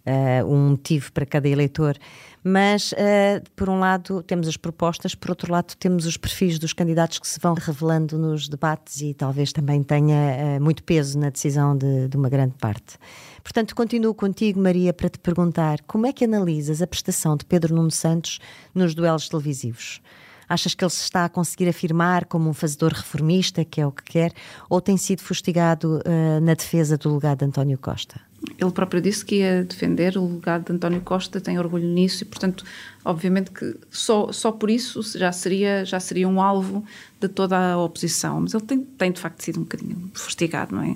uh, 0.05 0.45
um 0.45 0.71
motivo 0.71 1.11
para 1.11 1.25
cada 1.25 1.47
eleitor. 1.47 1.97
Mas, 2.47 2.91
uh, 2.91 3.41
por 3.55 3.67
um 3.69 3.79
lado, 3.79 4.21
temos 4.21 4.47
as 4.47 4.55
propostas, 4.55 5.15
por 5.15 5.31
outro 5.31 5.51
lado, 5.51 5.73
temos 5.79 6.05
os 6.05 6.15
perfis 6.15 6.59
dos 6.59 6.73
candidatos 6.73 7.17
que 7.17 7.27
se 7.27 7.39
vão 7.39 7.55
revelando 7.55 8.19
nos 8.19 8.47
debates 8.47 9.01
e 9.01 9.15
talvez 9.15 9.51
também 9.51 9.81
tenha 9.81 10.59
uh, 10.59 10.63
muito 10.63 10.83
peso 10.83 11.17
na 11.17 11.31
decisão 11.31 11.75
de, 11.75 12.07
de 12.07 12.15
uma 12.15 12.29
grande 12.29 12.53
parte. 12.61 12.99
Portanto, 13.41 13.75
continuo 13.75 14.13
contigo, 14.13 14.61
Maria, 14.61 14.93
para 14.93 15.09
te 15.09 15.17
perguntar 15.17 15.81
como 15.87 16.05
é 16.05 16.13
que 16.13 16.23
analisas 16.23 16.83
a 16.83 16.87
prestação 16.87 17.35
de 17.35 17.45
Pedro 17.45 17.73
Nuno 17.73 17.89
Santos 17.89 18.39
nos 18.75 18.93
duelos 18.93 19.27
televisivos? 19.27 19.99
Achas 20.47 20.75
que 20.75 20.83
ele 20.83 20.91
se 20.91 21.01
está 21.01 21.25
a 21.25 21.29
conseguir 21.29 21.67
afirmar 21.67 22.25
como 22.25 22.47
um 22.47 22.53
fazedor 22.53 22.93
reformista, 22.93 23.65
que 23.65 23.81
é 23.81 23.87
o 23.87 23.91
que 23.91 24.03
quer, 24.03 24.31
ou 24.69 24.79
tem 24.79 24.97
sido 24.97 25.23
fustigado 25.23 25.99
uh, 26.05 26.39
na 26.41 26.53
defesa 26.53 26.95
do 26.95 27.11
legado 27.11 27.39
de 27.39 27.45
António 27.45 27.79
Costa? 27.79 28.21
Ele 28.57 28.71
próprio 28.71 29.01
disse 29.01 29.25
que 29.25 29.35
ia 29.37 29.63
defender 29.63 30.17
o 30.17 30.35
legado 30.35 30.65
de 30.65 30.73
António 30.73 31.01
Costa, 31.01 31.41
tem 31.41 31.57
orgulho 31.59 31.87
nisso 31.87 32.23
e, 32.23 32.25
portanto, 32.25 32.63
obviamente 33.03 33.51
que 33.51 33.77
só, 33.91 34.31
só 34.31 34.51
por 34.51 34.69
isso 34.69 35.01
já 35.17 35.31
seria, 35.31 35.85
já 35.85 35.99
seria 35.99 36.27
um 36.27 36.41
alvo 36.41 36.83
de 37.19 37.27
toda 37.27 37.57
a 37.57 37.77
oposição. 37.77 38.41
Mas 38.41 38.53
ele 38.53 38.63
tem, 38.63 38.79
tem 38.81 39.11
de 39.11 39.19
facto 39.19 39.41
sido 39.41 39.59
um 39.59 39.63
bocadinho 39.63 40.11
fustigado, 40.13 40.75
não 40.75 40.83
é? 40.83 40.95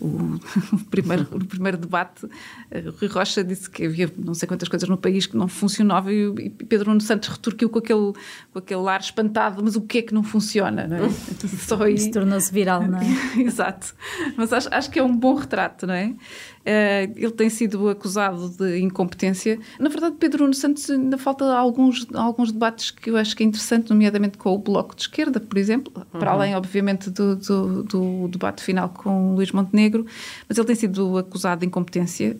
O, 0.00 0.38
o 0.72 0.84
primeiro, 0.90 1.26
o 1.32 1.44
primeiro 1.44 1.76
debate, 1.76 2.28
eh, 2.70 2.84
Rui 3.00 3.08
Rocha 3.08 3.42
disse 3.42 3.68
que 3.68 3.86
havia 3.86 4.10
não 4.16 4.34
sei 4.34 4.46
quantas 4.46 4.68
coisas 4.68 4.88
no 4.88 4.96
país 4.96 5.26
que 5.26 5.36
não 5.36 5.48
funcionavam 5.48 6.12
e, 6.12 6.46
e 6.46 6.50
Pedro 6.50 6.90
Nuno 6.90 7.00
Santos 7.00 7.28
retorquiu 7.28 7.68
com 7.68 7.80
aquele, 7.80 8.12
com 8.52 8.58
aquele 8.58 8.88
ar 8.88 9.00
espantado, 9.00 9.62
mas 9.62 9.76
o 9.76 9.82
que 9.82 9.98
é 9.98 10.02
que 10.02 10.14
não 10.14 10.22
funciona, 10.22 10.86
não 10.86 10.96
é? 10.96 11.08
Só 11.66 11.82
aí... 11.82 11.94
Isso 11.94 12.12
tornou-se 12.12 12.52
viral, 12.52 12.86
não 12.86 12.98
é? 12.98 13.06
Exato. 13.42 13.94
Mas 14.36 14.52
acho, 14.52 14.68
acho 14.72 14.90
que 14.90 14.98
é 14.98 15.02
um 15.02 15.14
bom 15.14 15.34
retrato, 15.34 15.86
não 15.86 15.94
é? 15.94 16.14
Uh, 16.68 17.12
ele 17.16 17.30
tem 17.30 17.48
sido 17.48 17.88
acusado 17.88 18.50
de 18.50 18.78
incompetência. 18.78 19.58
Na 19.80 19.88
verdade, 19.88 20.16
Pedro 20.18 20.42
Nuno 20.42 20.52
Santos 20.52 20.90
ainda 20.90 21.16
falta 21.16 21.46
alguns, 21.56 22.06
alguns 22.12 22.52
debates 22.52 22.90
que 22.90 23.08
eu 23.08 23.16
acho 23.16 23.34
que 23.34 23.42
é 23.42 23.46
interessante, 23.46 23.88
nomeadamente 23.88 24.36
com 24.36 24.52
o 24.52 24.58
Bloco 24.58 24.94
de 24.94 25.00
Esquerda, 25.00 25.40
por 25.40 25.56
exemplo, 25.56 25.90
uhum. 25.96 26.20
para 26.20 26.32
além, 26.32 26.54
obviamente, 26.54 27.08
do, 27.08 27.36
do, 27.36 27.82
do, 27.84 28.28
debate 28.28 28.62
final 28.62 28.90
com 28.90 29.34
Luís 29.34 29.50
Montenegro, 29.50 30.04
mas 30.46 30.58
ele 30.58 30.66
tem 30.66 30.76
sido 30.76 31.16
acusado 31.16 31.60
de 31.60 31.66
incompetência, 31.66 32.36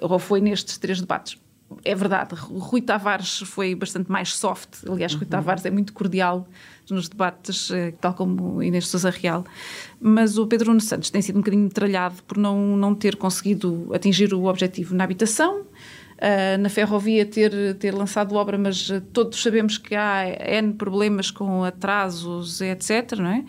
ou 0.00 0.18
foi 0.18 0.40
nestes 0.40 0.76
três 0.76 1.00
debates. 1.00 1.38
É 1.84 1.94
verdade, 1.94 2.34
Rui 2.34 2.80
Tavares 2.80 3.38
foi 3.40 3.74
bastante 3.74 4.10
mais 4.10 4.34
soft, 4.34 4.68
aliás, 4.88 5.12
uhum. 5.12 5.20
Rui 5.20 5.28
Tavares 5.28 5.64
é 5.64 5.70
muito 5.70 5.92
cordial 5.92 6.46
nos 6.90 7.08
debates, 7.08 7.70
eh, 7.70 7.94
tal 8.00 8.12
como 8.12 8.62
Inês 8.62 8.88
Sousa 8.88 9.08
Real, 9.10 9.44
mas 10.00 10.36
o 10.36 10.46
Pedro 10.46 10.68
Nuno 10.68 10.80
Santos 10.80 11.10
tem 11.10 11.22
sido 11.22 11.36
um 11.36 11.40
bocadinho 11.40 11.64
metralhado 11.64 12.22
por 12.24 12.36
não, 12.36 12.76
não 12.76 12.94
ter 12.94 13.16
conseguido 13.16 13.88
atingir 13.94 14.34
o 14.34 14.44
objetivo 14.44 14.94
na 14.94 15.04
habitação, 15.04 15.62
Uh, 16.22 16.56
na 16.60 16.68
ferrovia 16.68 17.26
ter, 17.26 17.74
ter 17.80 17.92
lançado 17.92 18.36
obra, 18.36 18.56
mas 18.56 18.88
todos 19.12 19.42
sabemos 19.42 19.76
que 19.76 19.96
há 19.96 20.24
N 20.60 20.74
problemas 20.74 21.32
com 21.32 21.64
atrasos, 21.64 22.60
etc. 22.60 23.18
Não 23.18 23.26
é? 23.26 23.44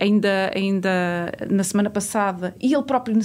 ainda, 0.00 0.50
ainda 0.54 1.32
na 1.48 1.62
semana 1.62 1.90
passada, 1.90 2.54
e 2.60 2.74
ele 2.74 2.82
próprio 2.82 3.16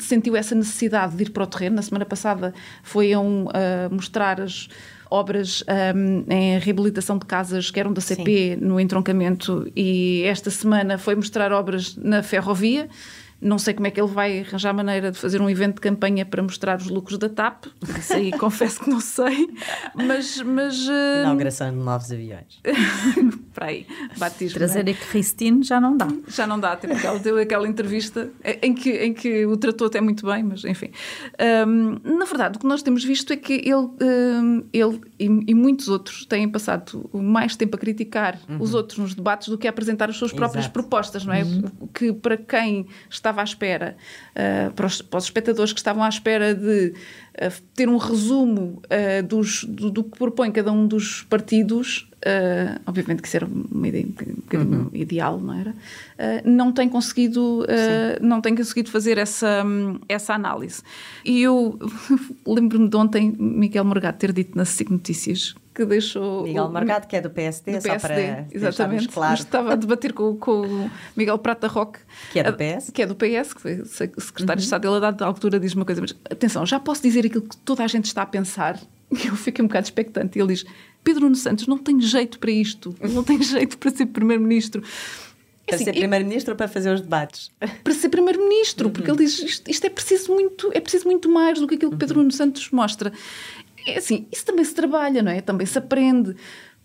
sentiu 0.00 0.36
essa 0.36 0.54
necessidade 0.54 1.16
de 1.16 1.22
ir 1.22 1.30
para 1.30 1.44
o 1.44 1.46
terreno. 1.46 1.76
Na 1.76 1.82
semana 1.82 2.04
passada 2.04 2.52
foi 2.82 3.12
a 3.12 3.20
um, 3.20 3.46
mostrar 3.90 4.40
as 4.40 4.68
obras 5.08 5.62
um, 5.94 6.24
em 6.32 6.58
reabilitação 6.58 7.16
de 7.16 7.26
casas 7.26 7.70
que 7.70 7.78
eram 7.78 7.92
da 7.92 8.00
CP 8.00 8.56
Sim. 8.58 8.64
no 8.64 8.80
entroncamento 8.80 9.70
e 9.76 10.22
esta 10.24 10.50
semana 10.50 10.98
foi 10.98 11.14
mostrar 11.14 11.52
obras 11.52 11.96
na 11.96 12.24
ferrovia 12.24 12.88
não 13.40 13.58
sei 13.58 13.74
como 13.74 13.86
é 13.86 13.90
que 13.90 14.00
ele 14.00 14.10
vai 14.10 14.40
arranjar 14.40 14.72
maneira 14.72 15.12
de 15.12 15.18
fazer 15.18 15.40
um 15.40 15.48
evento 15.48 15.76
de 15.76 15.80
campanha 15.80 16.24
para 16.24 16.42
mostrar 16.42 16.78
os 16.78 16.88
lucros 16.88 17.18
da 17.18 17.28
TAP. 17.28 17.66
Isso 17.98 18.14
aí 18.14 18.32
confesso 18.38 18.80
que 18.80 18.90
não 18.90 19.00
sei. 19.00 19.48
Mas. 19.94 20.40
mas. 20.42 20.86
Inauguração 21.22 21.70
de 21.70 21.76
novos 21.76 22.10
aviões. 22.10 22.60
para 23.56 23.68
aí, 23.68 23.86
batismo. 24.18 24.58
Trazer 24.58 24.86
é? 24.86 24.90
a 24.90 24.94
Cristine 24.94 25.62
já 25.62 25.80
não 25.80 25.96
dá. 25.96 26.06
Já 26.28 26.46
não 26.46 26.60
dá, 26.60 26.72
até 26.72 26.86
porque 26.86 27.06
ela 27.06 27.18
deu 27.18 27.38
aquela 27.38 27.66
entrevista 27.66 28.30
em 28.60 28.74
que, 28.74 28.90
em 28.90 29.14
que 29.14 29.46
o 29.46 29.56
tratou 29.56 29.86
até 29.86 29.98
muito 29.98 30.26
bem, 30.26 30.42
mas 30.42 30.62
enfim. 30.62 30.90
Um, 31.66 32.18
na 32.18 32.26
verdade, 32.26 32.58
o 32.58 32.60
que 32.60 32.66
nós 32.66 32.82
temos 32.82 33.02
visto 33.02 33.32
é 33.32 33.36
que 33.36 33.54
ele, 33.54 33.88
um, 34.02 34.62
ele 34.74 35.00
e, 35.18 35.24
e, 35.24 35.54
muitos 35.54 35.88
outros 35.88 36.26
têm 36.26 36.46
passado 36.46 37.08
mais 37.14 37.56
tempo 37.56 37.76
a 37.76 37.78
criticar 37.78 38.38
uhum. 38.46 38.58
os 38.60 38.74
outros 38.74 38.98
nos 38.98 39.14
debates 39.14 39.48
do 39.48 39.56
que 39.56 39.66
a 39.66 39.70
apresentar 39.70 40.10
as 40.10 40.16
suas 40.16 40.34
próprias 40.34 40.66
Exato. 40.66 40.74
propostas, 40.74 41.24
não 41.24 41.32
é? 41.32 41.42
Uhum. 41.42 41.88
Que 41.94 42.12
para 42.12 42.36
quem 42.36 42.86
estava 43.08 43.40
à 43.40 43.44
espera, 43.44 43.96
uh, 44.32 44.70
para, 44.74 44.86
os, 44.86 45.00
para, 45.00 45.16
os, 45.16 45.24
espectadores 45.24 45.72
que 45.72 45.80
estavam 45.80 46.04
à 46.04 46.08
espera 46.10 46.54
de 46.54 46.92
uh, 47.40 47.62
ter 47.74 47.88
um 47.88 47.96
resumo 47.96 48.82
uh, 48.84 49.22
dos, 49.26 49.64
do, 49.64 49.90
do, 49.90 50.04
que 50.04 50.18
propõe 50.18 50.50
cada 50.50 50.72
um 50.72 50.86
dos 50.86 51.22
partidos, 51.22 52.08
obviamente 52.86 53.22
que 53.22 53.28
isso 53.28 53.36
era 53.36 53.46
uma 53.46 53.86
ideia 53.86 54.04
um 54.04 54.34
bocadinho 54.34 54.78
uhum. 54.80 54.90
ideal, 54.92 55.38
não 55.38 55.54
era? 55.54 55.74
não 56.44 56.72
tem 56.72 56.88
conseguido, 56.88 57.64
não 58.20 58.40
tem 58.40 58.56
conseguido 58.56 58.90
fazer 58.90 59.16
essa, 59.16 59.64
essa 60.08 60.34
análise. 60.34 60.82
E 61.24 61.40
eu 61.40 61.78
lembro-me 62.44 62.88
de 62.88 62.96
ontem 62.96 63.32
Miguel 63.38 63.84
Morgado 63.84 64.18
ter 64.18 64.32
dito 64.32 64.58
nas 64.58 64.70
SIC 64.70 64.90
Notícias 64.90 65.54
que 65.76 65.84
deixou. 65.84 66.44
Miguel 66.44 66.70
Margado, 66.70 67.06
que 67.06 67.14
é 67.14 67.20
do 67.20 67.28
PSD, 67.28 67.72
do 67.72 67.82
PSD 67.82 68.00
só 68.00 68.08
para 68.08 68.46
exatamente. 68.50 69.08
Claro. 69.08 69.34
Estava 69.34 69.72
a 69.74 69.76
debater 69.76 70.14
com, 70.14 70.34
com 70.36 70.62
o 70.62 70.90
Miguel 71.14 71.38
Prata 71.38 71.68
Roque, 71.68 71.98
que 72.32 72.38
é 72.38 72.42
do 72.42 72.54
PS, 72.54 72.90
que 72.90 73.02
é 73.02 73.06
do 73.06 73.14
PS, 73.14 73.52
que 73.52 73.60
foi 73.60 73.84
secretário 73.84 74.52
uhum. 74.52 74.56
de 74.56 74.62
Estado. 74.62 74.88
Ele, 74.88 74.96
a 74.96 75.00
dada 75.00 75.26
altura, 75.26 75.60
diz 75.60 75.74
uma 75.74 75.84
coisa, 75.84 76.00
mas 76.00 76.16
atenção, 76.30 76.64
já 76.64 76.80
posso 76.80 77.02
dizer 77.02 77.26
aquilo 77.26 77.42
que 77.42 77.56
toda 77.58 77.84
a 77.84 77.86
gente 77.86 78.06
está 78.06 78.22
a 78.22 78.26
pensar. 78.26 78.80
Eu 79.12 79.36
fiquei 79.36 79.62
um 79.62 79.68
bocado 79.68 79.84
expectante. 79.84 80.38
Ele 80.38 80.48
diz: 80.48 80.64
Pedro 81.04 81.24
Nuno 81.24 81.36
Santos 81.36 81.66
não 81.66 81.76
tem 81.76 82.00
jeito 82.00 82.38
para 82.38 82.50
isto, 82.50 82.96
não 83.12 83.22
tem 83.22 83.40
jeito 83.44 83.76
para 83.76 83.90
ser 83.90 84.06
Primeiro-Ministro. 84.06 84.82
Para 85.66 85.74
assim, 85.74 85.84
ser 85.84 85.94
primeiro-ministro 85.94 86.52
ou 86.52 86.56
para 86.56 86.68
fazer 86.68 86.94
os 86.94 87.00
debates? 87.00 87.50
Para 87.82 87.92
ser 87.92 88.08
primeiro-ministro, 88.08 88.88
porque 88.88 89.10
ele 89.10 89.18
diz 89.18 89.36
isto, 89.40 89.68
isto, 89.68 89.84
é 89.84 89.90
preciso 89.90 90.32
muito, 90.32 90.70
é 90.72 90.78
preciso 90.78 91.06
muito 91.06 91.28
mais 91.28 91.58
do 91.58 91.66
que 91.66 91.74
aquilo 91.74 91.90
que 91.90 91.96
Pedro 91.96 92.20
Nuno 92.20 92.30
Santos 92.30 92.70
mostra 92.70 93.12
é 93.86 93.98
assim, 93.98 94.26
isso 94.32 94.44
também 94.44 94.64
se 94.64 94.74
trabalha, 94.74 95.22
não 95.22 95.30
é? 95.30 95.40
Também 95.40 95.66
se 95.66 95.78
aprende. 95.78 96.34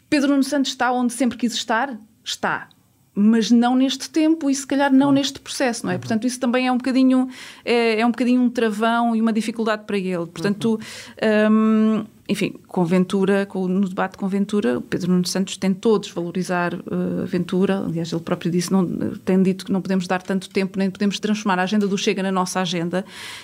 Pedro 0.09 0.29
Nuno 0.29 0.43
Santos 0.43 0.71
está 0.71 0.91
onde 0.91 1.13
sempre 1.13 1.37
quis 1.37 1.53
estar? 1.53 1.97
Está. 2.23 2.69
Mas 3.13 3.51
não 3.51 3.75
neste 3.75 4.09
tempo 4.09 4.49
e 4.49 4.55
se 4.55 4.65
calhar 4.65 4.91
não 4.91 5.11
neste 5.11 5.39
processo, 5.39 5.85
não 5.85 5.91
é? 5.91 5.95
Uhum. 5.95 5.99
Portanto, 5.99 6.25
isso 6.25 6.39
também 6.39 6.67
é 6.67 6.71
um 6.71 6.77
bocadinho 6.77 7.27
é, 7.65 7.99
é, 7.99 8.05
um 8.05 8.11
bocadinho 8.11 8.41
um 8.41 8.49
travão 8.49 9.13
e 9.15 9.21
uma 9.21 9.33
dificuldade 9.33 9.83
para 9.85 9.97
ele. 9.97 10.25
Portanto, 10.27 10.79
uhum. 11.21 11.99
hum, 11.99 12.05
enfim, 12.31 12.53
com 12.65 12.85
Ventura, 12.85 13.45
com, 13.45 13.67
no 13.67 13.89
debate 13.89 14.17
com 14.17 14.25
Ventura, 14.25 14.77
o 14.77 14.81
Pedro 14.81 15.11
Nuno 15.11 15.27
Santos 15.27 15.57
tentou 15.57 15.99
desvalorizar 15.99 16.73
uh, 16.73 17.25
Ventura, 17.25 17.79
aliás, 17.79 18.13
ele 18.13 18.21
próprio 18.21 18.49
disse, 18.49 18.71
não, 18.71 18.87
tem 19.25 19.43
dito 19.43 19.65
que 19.65 19.71
não 19.71 19.81
podemos 19.81 20.07
dar 20.07 20.21
tanto 20.21 20.49
tempo, 20.49 20.79
nem 20.79 20.89
podemos 20.89 21.19
transformar 21.19 21.59
a 21.59 21.63
agenda 21.63 21.85
do 21.85 21.97
Chega 21.97 22.23
na 22.23 22.31
nossa 22.31 22.61
agenda, 22.61 23.03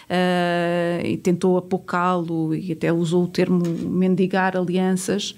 uh, 0.10 1.06
e 1.06 1.18
tentou 1.18 1.58
apocá-lo 1.58 2.56
e 2.56 2.72
até 2.72 2.94
usou 2.94 3.26
o 3.26 3.28
termo 3.28 3.62
mendigar 3.66 4.56
alianças. 4.56 5.36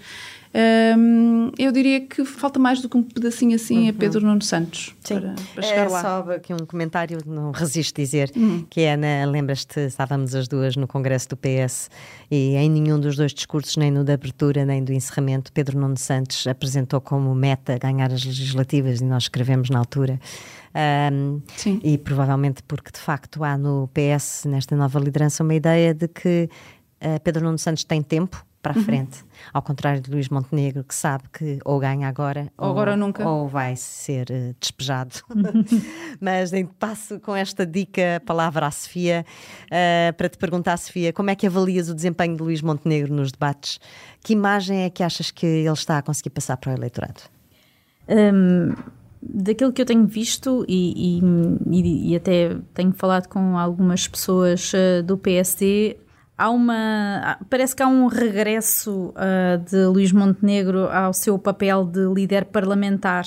Um, 0.51 1.51
eu 1.59 1.71
diria 1.71 2.01
que 2.01 2.25
falta 2.25 2.57
mais 2.57 2.81
do 2.81 2.89
que 2.89 2.97
um 2.97 3.03
pedacinho 3.03 3.55
assim 3.55 3.83
uhum. 3.83 3.89
a 3.89 3.93
Pedro 3.93 4.25
Nuno 4.25 4.41
Santos 4.41 4.95
para, 5.07 5.35
para, 5.53 5.63
chegar 5.63 5.85
é, 5.85 5.89
lá. 5.89 6.01
Só 6.01 6.31
aqui 6.31 6.53
um 6.53 6.65
comentário, 6.65 7.19
não 7.25 7.51
resisto 7.51 7.95
dizer, 7.95 8.31
uhum. 8.35 8.65
que 8.67 8.81
é, 8.81 8.97
na, 8.97 9.25
lembras-te, 9.29 9.79
estávamos 9.81 10.33
as 10.33 10.47
duas 10.47 10.75
no 10.75 10.87
Congresso 10.87 11.29
do 11.29 11.37
PS 11.37 11.91
e 12.31 12.55
em 12.55 12.67
nenhum 12.67 12.99
dos 12.99 13.15
dois 13.15 13.31
discursos, 13.31 13.77
nem 13.77 13.91
no 13.91 14.03
da 14.03 14.13
abertura 14.15 14.65
nem 14.65 14.83
do 14.83 14.91
encerramento, 14.91 15.53
Pedro 15.53 15.79
Nuno 15.79 15.97
Santos 15.97 16.47
apresentou 16.47 16.99
como 16.99 17.33
meta 17.35 17.77
ganhar 17.77 18.11
as 18.11 18.25
legislativas 18.25 19.01
e 19.01 19.03
nós 19.03 19.23
escrevemos 19.23 19.69
na 19.69 19.77
altura. 19.77 20.19
Um, 21.11 21.41
e 21.83 21.97
provavelmente 21.97 22.63
porque 22.63 22.91
de 22.91 22.99
facto 22.99 23.43
há 23.43 23.57
no 23.57 23.87
PS, 23.93 24.45
nesta 24.45 24.75
nova 24.75 24.99
liderança, 24.99 25.43
uma 25.43 25.53
ideia 25.53 25.93
de 25.93 26.07
que 26.07 26.49
uh, 27.01 27.19
Pedro 27.23 27.43
Nuno 27.43 27.57
Santos 27.57 27.83
tem 27.83 28.01
tempo 28.01 28.45
para 28.61 28.73
a 28.73 28.77
uhum. 28.77 28.83
frente. 28.83 29.23
Ao 29.53 29.61
contrário 29.61 30.01
de 30.01 30.11
Luís 30.11 30.29
Montenegro, 30.29 30.83
que 30.83 30.93
sabe 30.93 31.23
que 31.31 31.59
ou 31.63 31.79
ganha 31.79 32.07
agora 32.07 32.51
ou, 32.57 32.69
agora 32.69 32.97
nunca. 32.97 33.27
ou 33.27 33.47
vai 33.47 33.75
ser 33.75 34.27
uh, 34.29 34.55
despejado. 34.59 35.15
Mas 36.19 36.51
em, 36.53 36.65
passo 36.65 37.19
com 37.19 37.35
esta 37.35 37.65
dica 37.65 38.17
a 38.17 38.19
palavra 38.19 38.67
à 38.67 38.71
Sofia 38.71 39.25
uh, 39.65 40.13
para 40.13 40.29
te 40.29 40.37
perguntar, 40.37 40.77
Sofia, 40.77 41.13
como 41.13 41.29
é 41.29 41.35
que 41.35 41.47
avalias 41.47 41.89
o 41.89 41.95
desempenho 41.95 42.35
de 42.35 42.43
Luís 42.43 42.61
Montenegro 42.61 43.13
nos 43.13 43.31
debates? 43.31 43.79
Que 44.21 44.33
imagem 44.33 44.83
é 44.83 44.89
que 44.89 45.03
achas 45.03 45.31
que 45.31 45.45
ele 45.45 45.71
está 45.71 45.97
a 45.97 46.01
conseguir 46.01 46.31
passar 46.31 46.57
para 46.57 46.71
o 46.71 46.75
eleitorado? 46.75 47.21
Um, 48.09 48.73
daquilo 49.21 49.71
que 49.71 49.81
eu 49.81 49.85
tenho 49.85 50.05
visto 50.05 50.65
e, 50.67 51.19
e, 51.19 52.11
e, 52.11 52.15
até 52.15 52.57
tenho 52.73 52.91
falado 52.91 53.27
com 53.27 53.57
algumas 53.57 54.07
pessoas 54.07 54.73
uh, 54.73 55.03
do 55.03 55.17
PSD, 55.17 55.97
há 56.39 56.49
uma. 56.49 57.37
Parece 57.49 57.75
que 57.75 57.83
há 57.83 57.87
um 57.87 58.07
regresso 58.07 59.13
uh, 59.13 59.57
de 59.69 59.85
Luís 59.85 60.13
Montenegro 60.13 60.89
ao 60.89 61.13
seu 61.13 61.37
papel 61.37 61.85
de 61.85 62.05
líder 62.13 62.45
parlamentar, 62.45 63.25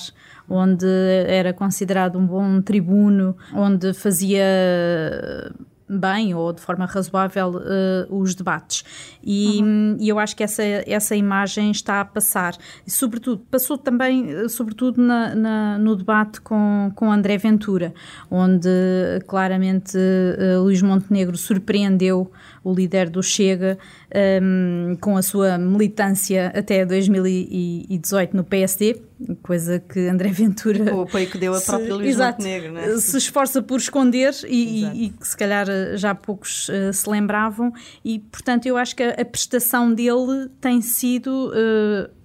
onde 0.49 0.87
era 1.27 1.53
considerado 1.53 2.19
um 2.19 2.27
bom 2.27 2.63
tribuno, 2.63 3.37
onde 3.55 3.93
fazia 3.93 4.43
bem 5.99 6.35
ou 6.35 6.53
de 6.53 6.61
forma 6.61 6.87
razoável 6.87 7.51
uh, 7.51 8.17
os 8.17 8.35
debates. 8.35 8.85
E, 9.23 9.61
uhum. 9.61 9.97
e, 10.01 10.09
eu 10.09 10.19
acho 10.19 10.35
que 10.35 10.43
essa, 10.43 10.63
essa 10.63 11.15
imagem 11.15 11.71
está 11.71 12.01
a 12.01 12.05
passar. 12.05 12.57
E, 12.87 12.91
sobretudo, 12.91 13.45
passou 13.51 13.77
também, 13.77 14.49
sobretudo, 14.49 15.01
na, 15.01 15.35
na, 15.35 15.79
no 15.79 15.95
debate 15.95 16.41
com, 16.41 16.91
com 16.95 17.13
André 17.13 17.37
Ventura, 17.37 17.93
onde 18.31 18.69
claramente 19.27 19.97
uh, 19.99 20.63
Luís 20.63 20.81
Montenegro 20.81 21.37
surpreendeu 21.37 22.31
o 22.65 22.73
líder 22.73 23.11
do 23.11 23.23
Chega 23.23 23.79
um, 24.43 24.97
com 25.01 25.17
a 25.17 25.23
sua 25.23 25.59
militância 25.59 26.53
até 26.55 26.85
2018 26.85 28.37
no 28.37 28.45
PSD, 28.45 29.03
coisa 29.43 29.81
que 29.81 30.09
André 30.09 30.31
Ventura. 30.33 30.95
O 30.95 31.03
apoio 31.03 31.29
que 31.29 31.39
deu 31.39 31.55
a 31.55 31.61
própria 31.61 31.95
Luís 31.95 32.17
Montenegro, 32.17 32.73
né? 32.73 32.97
se 32.99 33.17
esforça 33.17 33.63
por 33.63 33.79
esconder 33.79 34.33
e, 34.47 34.85
e, 34.85 35.05
e, 35.05 35.11
que 35.11 35.27
se 35.27 35.37
calhar 35.37 35.67
já 35.97 36.15
poucos 36.15 36.69
uh, 36.69 36.93
se 36.93 37.09
lembravam, 37.09 37.73
e 38.05 38.19
portanto 38.19 38.67
eu 38.67 38.77
acho 38.77 38.95
que 38.95 39.03
a, 39.03 39.11
a 39.11 39.25
prestação 39.25 39.93
dele 39.93 40.49
tem 40.61 40.81
sido. 40.81 41.51
Uh, 41.51 42.23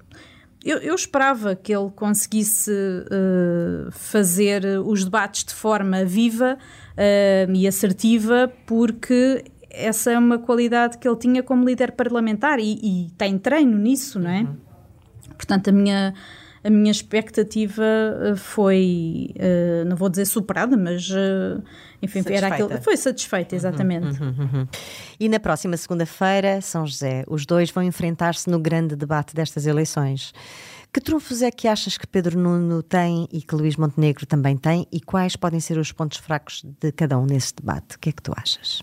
eu, 0.65 0.79
eu, 0.79 0.95
esperava 0.95 1.55
que 1.55 1.73
ele 1.73 1.89
conseguisse 1.95 2.71
uh, 2.71 3.89
fazer 3.91 4.65
os 4.85 5.05
debates 5.05 5.45
de 5.45 5.53
forma 5.53 6.03
viva 6.03 6.57
uh, 6.57 7.51
e 7.53 7.65
assertiva, 7.65 8.51
porque 8.65 9.45
essa 9.77 10.11
é 10.11 10.17
uma 10.17 10.39
qualidade 10.39 10.97
que 10.97 11.07
ele 11.07 11.17
tinha 11.17 11.43
como 11.43 11.65
líder 11.65 11.91
parlamentar 11.91 12.59
e, 12.59 12.79
e 12.81 13.11
tem 13.17 13.37
treino 13.37 13.77
nisso, 13.77 14.19
não 14.19 14.29
é? 14.29 14.41
Uhum. 14.41 14.57
Portanto, 15.35 15.69
a 15.69 15.71
minha, 15.71 16.13
a 16.63 16.69
minha 16.69 16.91
expectativa 16.91 17.83
eh, 17.83 18.35
foi, 18.35 19.33
uh, 19.35 19.85
não 19.85 19.95
vou 19.95 20.09
dizer 20.09 20.25
superada, 20.25 20.75
mas 20.75 21.09
uh, 21.09 21.61
enfim, 22.01 22.23
satisfeita. 22.23 22.45
era 22.45 22.55
aquilo, 22.55 22.81
foi 22.81 22.97
satisfeita, 22.97 23.55
uhum, 23.55 23.57
exatamente. 23.57 24.21
Uhum, 24.21 24.27
uhum, 24.27 24.49
uhum. 24.53 24.67
E 25.19 25.29
na 25.29 25.39
próxima 25.39 25.77
segunda-feira, 25.77 26.59
São 26.61 26.85
José, 26.85 27.23
os 27.27 27.45
dois 27.45 27.69
vão 27.69 27.83
enfrentar-se 27.83 28.49
no 28.49 28.59
grande 28.59 28.95
debate 28.95 29.35
destas 29.35 29.65
eleições. 29.65 30.33
Que 30.91 31.01
trunfos 31.01 31.41
é 31.41 31.51
que 31.51 31.67
achas 31.67 31.97
que 31.97 32.07
Pedro 32.07 32.39
Nuno 32.39 32.81
tem 32.81 33.27
e 33.31 33.41
que 33.41 33.53
Luís 33.53 33.75
Montenegro 33.75 34.25
também 34.25 34.57
tem 34.57 34.87
e 34.91 34.99
quais 34.99 35.35
podem 35.35 35.59
ser 35.59 35.77
os 35.77 35.91
pontos 35.91 36.17
fracos 36.17 36.63
de 36.79 36.91
cada 36.91 37.19
um 37.19 37.25
nesse 37.25 37.53
debate? 37.55 37.97
O 37.97 37.99
que 37.99 38.09
é 38.09 38.11
que 38.11 38.21
tu 38.21 38.33
achas? 38.35 38.81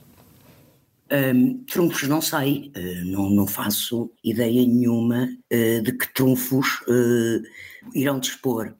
Um, 1.14 1.62
trunfos 1.66 2.08
não 2.08 2.20
sei, 2.20 2.72
uh, 2.76 3.04
não, 3.04 3.30
não, 3.30 3.46
faço 3.46 4.10
ideia 4.24 4.66
nenhuma 4.66 5.28
uh, 5.52 5.82
de 5.82 5.92
que 5.92 6.12
trunfos 6.12 6.80
uh, 6.88 7.40
irão 7.94 8.18
dispor. 8.18 8.74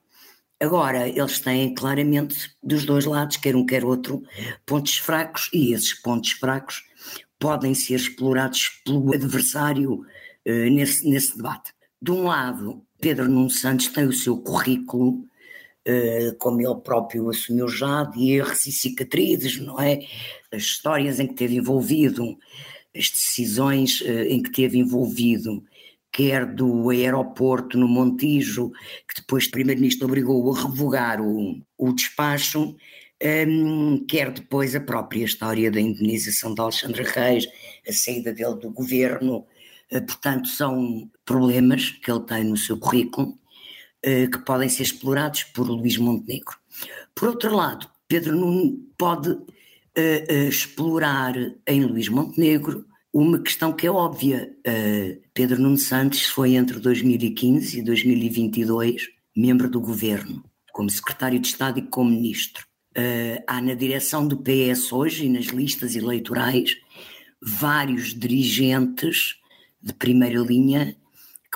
Agora, 0.59 1.07
eles 1.07 1.39
têm 1.39 1.73
claramente 1.73 2.51
dos 2.61 2.83
dois 2.83 3.05
lados, 3.05 3.37
quer 3.37 3.55
um 3.55 3.65
quer 3.65 3.85
outro, 3.85 4.21
pontos 4.65 4.97
fracos, 4.97 5.49
e 5.53 5.71
esses 5.71 5.93
pontos 5.93 6.31
fracos 6.31 6.83
podem 7.39 7.73
ser 7.73 7.95
explorados 7.95 8.81
pelo 8.83 9.13
adversário 9.13 10.05
nesse, 10.45 11.07
nesse 11.07 11.35
debate. 11.35 11.73
De 12.01 12.11
um 12.11 12.23
lado, 12.23 12.81
Pedro 12.99 13.29
Nuno 13.29 13.49
Santos 13.49 13.89
tem 13.89 14.05
o 14.05 14.13
seu 14.13 14.37
currículo 14.37 15.27
como 16.39 16.61
ele 16.61 16.81
próprio 16.81 17.29
assumiu 17.29 17.67
já, 17.67 18.03
de 18.03 18.31
erros 18.31 18.65
e 18.65 18.71
cicatrizes, 18.71 19.59
não 19.59 19.79
é? 19.79 19.99
As 20.51 20.63
histórias 20.63 21.19
em 21.19 21.27
que 21.27 21.35
teve 21.35 21.55
envolvido, 21.55 22.37
as 22.95 23.09
decisões 23.09 24.01
eh, 24.01 24.29
em 24.29 24.41
que 24.41 24.51
teve 24.51 24.77
envolvido, 24.79 25.63
quer 26.11 26.45
do 26.45 26.89
aeroporto 26.89 27.77
no 27.77 27.87
Montijo, 27.87 28.71
que 29.07 29.19
depois 29.21 29.45
o 29.47 29.51
Primeiro-Ministro 29.51 30.07
obrigou 30.07 30.53
a 30.55 30.61
revogar 30.61 31.21
o, 31.21 31.61
o 31.77 31.93
despacho, 31.93 32.61
um, 32.61 32.75
ehm, 33.19 34.05
quer 34.07 34.31
depois 34.31 34.75
a 34.75 34.79
própria 34.79 35.25
história 35.25 35.69
da 35.69 35.79
indenização 35.79 36.53
de 36.53 36.61
Alexandre 36.61 37.03
Reis, 37.03 37.45
a 37.87 37.91
saída 37.91 38.33
dele 38.33 38.55
do 38.55 38.71
governo, 38.71 39.45
uh, 39.91 40.05
portanto 40.05 40.47
são 40.47 41.09
problemas 41.25 41.89
que 41.89 42.09
ele 42.09 42.21
tem 42.21 42.45
no 42.45 42.57
seu 42.57 42.77
currículo 42.77 43.33
eh, 43.33 43.44
que 44.31 44.37
podem 44.45 44.69
ser 44.69 44.83
explorados 44.83 45.43
por 45.45 45.67
Luís 45.67 45.97
Montenegro. 45.97 46.55
Por 47.15 47.29
outro 47.29 47.55
lado, 47.55 47.89
Pedro 48.07 48.35
Nuno 48.35 48.77
pode 48.97 49.29
uh, 49.29 49.41
uh, 49.97 50.47
explorar 50.47 51.33
em 51.67 51.83
Luís 51.83 52.07
Montenegro 52.07 52.85
uma 53.11 53.39
questão 53.39 53.71
que 53.73 53.87
é 53.87 53.91
óbvia. 53.91 54.53
Pedro 55.33 55.61
Nuno 55.61 55.77
Santos 55.77 56.25
foi 56.25 56.55
entre 56.55 56.79
2015 56.79 57.79
e 57.79 57.81
2022 57.81 59.07
membro 59.33 59.69
do 59.69 59.79
governo, 59.79 60.43
como 60.73 60.89
secretário 60.89 61.39
de 61.39 61.47
Estado 61.47 61.79
e 61.79 61.83
como 61.83 62.09
ministro. 62.09 62.65
há 63.47 63.61
na 63.61 63.73
direção 63.73 64.27
do 64.27 64.35
PS 64.35 64.91
hoje 64.91 65.27
e 65.27 65.29
nas 65.29 65.45
listas 65.45 65.95
eleitorais 65.95 66.75
vários 67.41 68.13
dirigentes 68.13 69.37
de 69.81 69.93
primeira 69.93 70.41
linha 70.41 70.93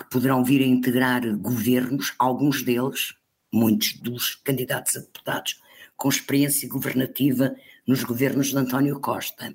que 0.00 0.08
poderão 0.10 0.42
vir 0.42 0.62
a 0.62 0.66
integrar 0.66 1.20
governos, 1.36 2.14
alguns 2.18 2.62
deles, 2.62 3.14
muitos 3.52 3.92
dos 3.94 4.34
candidatos 4.36 4.96
a 4.96 5.00
deputados, 5.00 5.60
com 5.94 6.08
experiência 6.08 6.66
governativa 6.68 7.54
nos 7.86 8.02
governos 8.02 8.48
de 8.48 8.56
António 8.56 8.98
Costa. 8.98 9.54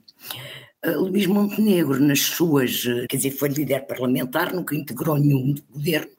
Uh, 0.85 1.01
Luís 1.01 1.25
Montenegro, 1.25 1.99
nas 1.99 2.21
suas, 2.21 2.85
uh, 2.85 3.07
quer 3.09 3.17
dizer, 3.17 3.31
foi 3.31 3.49
líder 3.49 3.87
parlamentar, 3.87 4.53
nunca 4.53 4.75
integrou 4.75 5.17
nenhum 5.17 5.55
governo, 5.71 6.11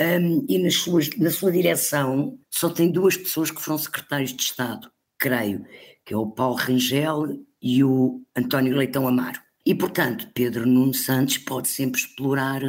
um, 0.00 0.46
e 0.48 0.58
nas 0.58 0.76
suas, 0.76 1.10
na 1.16 1.30
sua 1.30 1.50
direção 1.50 2.38
só 2.48 2.70
tem 2.70 2.90
duas 2.90 3.16
pessoas 3.16 3.50
que 3.50 3.60
foram 3.60 3.78
secretários 3.78 4.32
de 4.32 4.42
Estado, 4.42 4.90
creio, 5.18 5.66
que 6.04 6.14
é 6.14 6.16
o 6.16 6.30
Paulo 6.30 6.56
Rangel 6.56 7.40
e 7.60 7.82
o 7.82 8.22
António 8.36 8.76
Leitão 8.76 9.06
Amaro. 9.06 9.40
E, 9.64 9.74
portanto, 9.74 10.28
Pedro 10.34 10.66
Nuno 10.66 10.92
Santos 10.92 11.38
pode 11.38 11.68
sempre 11.68 12.00
explorar 12.00 12.60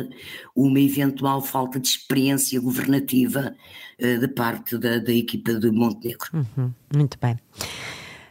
uma 0.55 0.79
eventual 0.79 1.41
falta 1.41 1.79
de 1.79 1.87
experiência 1.87 2.61
governativa 2.61 3.55
uh, 3.99 4.19
de 4.19 4.27
parte 4.27 4.77
da, 4.77 4.99
da, 4.99 5.11
equipa 5.11 5.55
de 5.55 5.71
Montenegro. 5.71 6.29
Uhum, 6.33 6.71
muito 6.95 7.17
bem. 7.19 7.35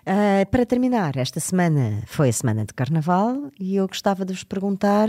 Uh, 0.03 0.49
para 0.51 0.65
terminar, 0.65 1.17
esta 1.17 1.41
semana 1.41 2.03
foi 2.07 2.29
a 2.29 2.33
semana 2.33 2.65
de 2.65 2.73
Carnaval 2.73 3.51
e 3.59 3.77
eu 3.77 3.87
gostava 3.89 4.25
de 4.25 4.33
vos 4.33 4.45
perguntar 4.45 5.09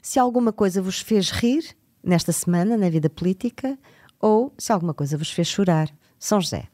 se 0.00 0.18
alguma 0.18 0.52
coisa 0.52 0.80
vos 0.80 1.00
fez 1.00 1.30
rir 1.30 1.76
nesta 2.02 2.32
semana 2.32 2.78
na 2.78 2.88
vida 2.88 3.10
política 3.10 3.78
ou 4.18 4.54
se 4.56 4.72
alguma 4.72 4.94
coisa 4.94 5.18
vos 5.18 5.30
fez 5.30 5.48
chorar. 5.48 5.90
São 6.18 6.40
José. 6.40 6.68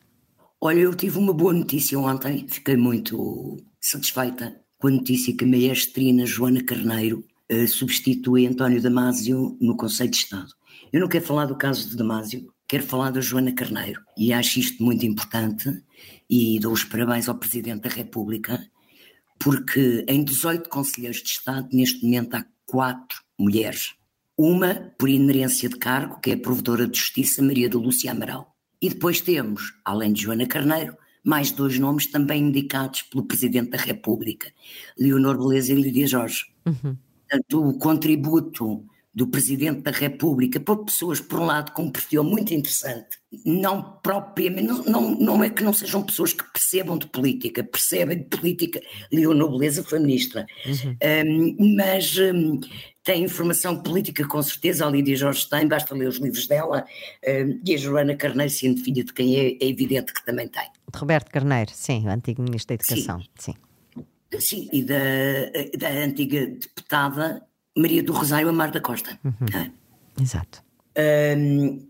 Olha, 0.60 0.80
eu 0.80 0.94
tive 0.94 1.18
uma 1.18 1.34
boa 1.34 1.52
notícia 1.52 1.98
ontem, 1.98 2.46
fiquei 2.48 2.76
muito 2.76 3.56
satisfeita 3.80 4.65
a 4.82 4.90
notícia 4.90 5.34
que 5.34 5.44
a 5.44 5.48
maestrina 5.48 6.26
Joana 6.26 6.62
Carneiro 6.62 7.24
substitui 7.68 8.46
António 8.46 8.82
Damásio 8.82 9.56
no 9.60 9.76
Conselho 9.76 10.10
de 10.10 10.16
Estado. 10.16 10.48
Eu 10.92 11.00
não 11.00 11.08
quero 11.08 11.24
falar 11.24 11.46
do 11.46 11.56
caso 11.56 11.88
de 11.88 11.96
Damásio, 11.96 12.52
quero 12.68 12.84
falar 12.84 13.10
da 13.10 13.20
Joana 13.20 13.52
Carneiro 13.52 14.00
e 14.16 14.32
acho 14.32 14.58
isto 14.58 14.82
muito 14.82 15.06
importante 15.06 15.82
e 16.28 16.58
dou 16.60 16.72
os 16.72 16.84
parabéns 16.84 17.28
ao 17.28 17.38
Presidente 17.38 17.82
da 17.82 17.88
República 17.88 18.64
porque 19.38 20.04
em 20.08 20.24
18 20.24 20.68
conselheiros 20.68 21.22
de 21.22 21.30
Estado 21.30 21.68
neste 21.72 22.04
momento 22.04 22.34
há 22.34 22.46
quatro 22.64 23.22
mulheres. 23.38 23.94
Uma, 24.36 24.92
por 24.98 25.08
inerência 25.08 25.68
de 25.68 25.76
cargo, 25.76 26.20
que 26.20 26.30
é 26.30 26.34
a 26.34 26.38
Provedora 26.38 26.86
de 26.86 26.98
Justiça 26.98 27.42
Maria 27.42 27.68
de 27.68 27.76
Lúcia 27.76 28.10
Amaral. 28.10 28.54
E 28.80 28.90
depois 28.90 29.20
temos, 29.20 29.72
além 29.84 30.12
de 30.12 30.22
Joana 30.22 30.46
Carneiro, 30.46 30.96
mais 31.26 31.50
dois 31.50 31.76
nomes 31.76 32.06
também 32.06 32.40
indicados 32.40 33.02
pelo 33.02 33.24
Presidente 33.24 33.70
da 33.70 33.78
República, 33.78 34.52
Leonor 34.96 35.36
Beleza 35.36 35.72
e 35.72 35.74
Lídia 35.74 36.06
Jorge. 36.06 36.44
Uhum. 36.64 36.96
Portanto, 37.28 37.68
o 37.68 37.78
contributo 37.78 38.86
do 39.12 39.26
Presidente 39.26 39.80
da 39.80 39.90
República 39.90 40.60
por 40.60 40.84
pessoas, 40.84 41.20
por 41.20 41.40
um 41.40 41.46
lado, 41.46 41.72
com 41.72 41.84
um 41.84 41.90
perfil 41.90 42.22
muito 42.22 42.54
interessante, 42.54 43.18
não 43.44 43.98
propriamente, 44.02 44.68
não, 44.68 44.84
não, 44.84 45.18
não 45.18 45.44
é 45.44 45.50
que 45.50 45.64
não 45.64 45.72
sejam 45.72 46.04
pessoas 46.04 46.32
que 46.32 46.44
percebam 46.52 46.96
de 46.96 47.08
política, 47.08 47.64
percebem 47.64 48.18
de 48.18 48.24
política, 48.24 48.80
Leonor 49.10 49.50
Beleza 49.50 49.82
foi 49.82 49.98
ministra, 49.98 50.46
uhum. 50.64 51.56
um, 51.58 51.76
mas 51.76 52.16
um, 52.18 52.60
tem 53.06 53.22
informação 53.22 53.80
política 53.80 54.26
com 54.26 54.42
certeza, 54.42 54.84
a 54.84 54.90
Lídia 54.90 55.14
Jorge 55.14 55.48
tem, 55.48 55.68
basta 55.68 55.94
ler 55.94 56.08
os 56.08 56.16
livros 56.18 56.48
dela, 56.48 56.84
um, 57.24 57.60
e 57.64 57.72
a 57.72 57.78
Joana 57.78 58.16
Carneiro, 58.16 58.52
sendo 58.52 58.82
filha 58.82 59.04
de 59.04 59.12
quem 59.12 59.36
é, 59.36 59.52
é 59.52 59.68
evidente 59.68 60.12
que 60.12 60.26
também 60.26 60.48
tem. 60.48 60.64
De 60.92 60.98
Roberto 60.98 61.30
Carneiro, 61.30 61.70
sim, 61.72 62.04
o 62.04 62.10
antigo 62.10 62.42
Ministro 62.42 62.76
da 62.76 62.82
Educação, 62.82 63.22
sim. 63.38 63.54
Sim, 64.32 64.40
sim 64.40 64.68
e 64.72 64.82
da, 64.82 64.96
da 65.78 65.88
antiga 65.88 66.46
deputada 66.46 67.46
Maria 67.76 68.02
do 68.02 68.12
Rosário 68.12 68.48
Amar 68.48 68.72
da 68.72 68.80
Costa. 68.80 69.16
Uhum. 69.24 69.46
É? 69.54 69.70
Exato. 70.20 70.64
Um, 71.38 71.88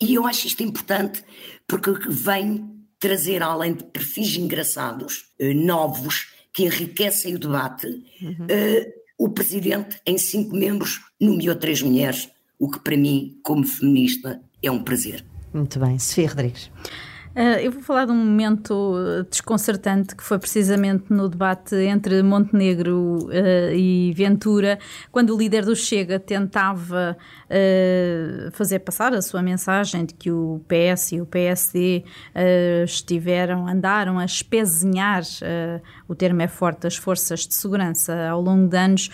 e 0.00 0.14
eu 0.14 0.26
acho 0.26 0.46
isto 0.46 0.62
importante 0.62 1.22
porque 1.66 1.90
vem 2.08 2.86
trazer, 2.98 3.42
além 3.42 3.74
de 3.74 3.84
perfis 3.84 4.34
engraçados, 4.36 5.30
uh, 5.38 5.52
novos, 5.52 6.32
que 6.54 6.64
enriquecem 6.64 7.34
o 7.34 7.38
debate, 7.38 7.86
uhum. 8.22 8.46
uh, 8.46 8.97
o 9.18 9.28
Presidente, 9.28 10.00
em 10.06 10.16
cinco 10.16 10.54
membros, 10.54 11.00
nomeou 11.20 11.56
três 11.56 11.82
mulheres, 11.82 12.28
o 12.58 12.70
que 12.70 12.78
para 12.78 12.96
mim, 12.96 13.38
como 13.42 13.66
feminista, 13.66 14.40
é 14.62 14.70
um 14.70 14.82
prazer. 14.82 15.24
Muito 15.52 15.78
bem. 15.80 15.98
Sofia 15.98 16.28
Rodrigues. 16.28 16.70
Uh, 17.38 17.60
eu 17.62 17.70
vou 17.70 17.80
falar 17.80 18.04
de 18.04 18.10
um 18.10 18.16
momento 18.16 18.96
desconcertante 19.30 20.16
que 20.16 20.24
foi 20.24 20.40
precisamente 20.40 21.04
no 21.08 21.28
debate 21.28 21.76
entre 21.76 22.20
Montenegro 22.20 23.28
uh, 23.28 23.72
e 23.72 24.12
Ventura, 24.12 24.76
quando 25.12 25.32
o 25.32 25.38
líder 25.38 25.64
do 25.64 25.76
Chega 25.76 26.18
tentava 26.18 27.16
uh, 27.46 28.50
fazer 28.50 28.80
passar 28.80 29.14
a 29.14 29.22
sua 29.22 29.40
mensagem 29.40 30.04
de 30.04 30.14
que 30.14 30.32
o 30.32 30.60
PS 30.66 31.12
e 31.12 31.20
o 31.20 31.26
PSD 31.26 32.02
estiveram, 32.84 33.68
andaram 33.68 34.18
a 34.18 34.24
espezinhar, 34.24 35.22
o 36.08 36.16
termo 36.16 36.42
é 36.42 36.48
forte, 36.48 36.88
as 36.88 36.96
forças 36.96 37.46
de 37.46 37.54
segurança 37.54 38.28
ao 38.28 38.40
longo 38.40 38.66
de 38.68 38.76
anos. 38.76 39.10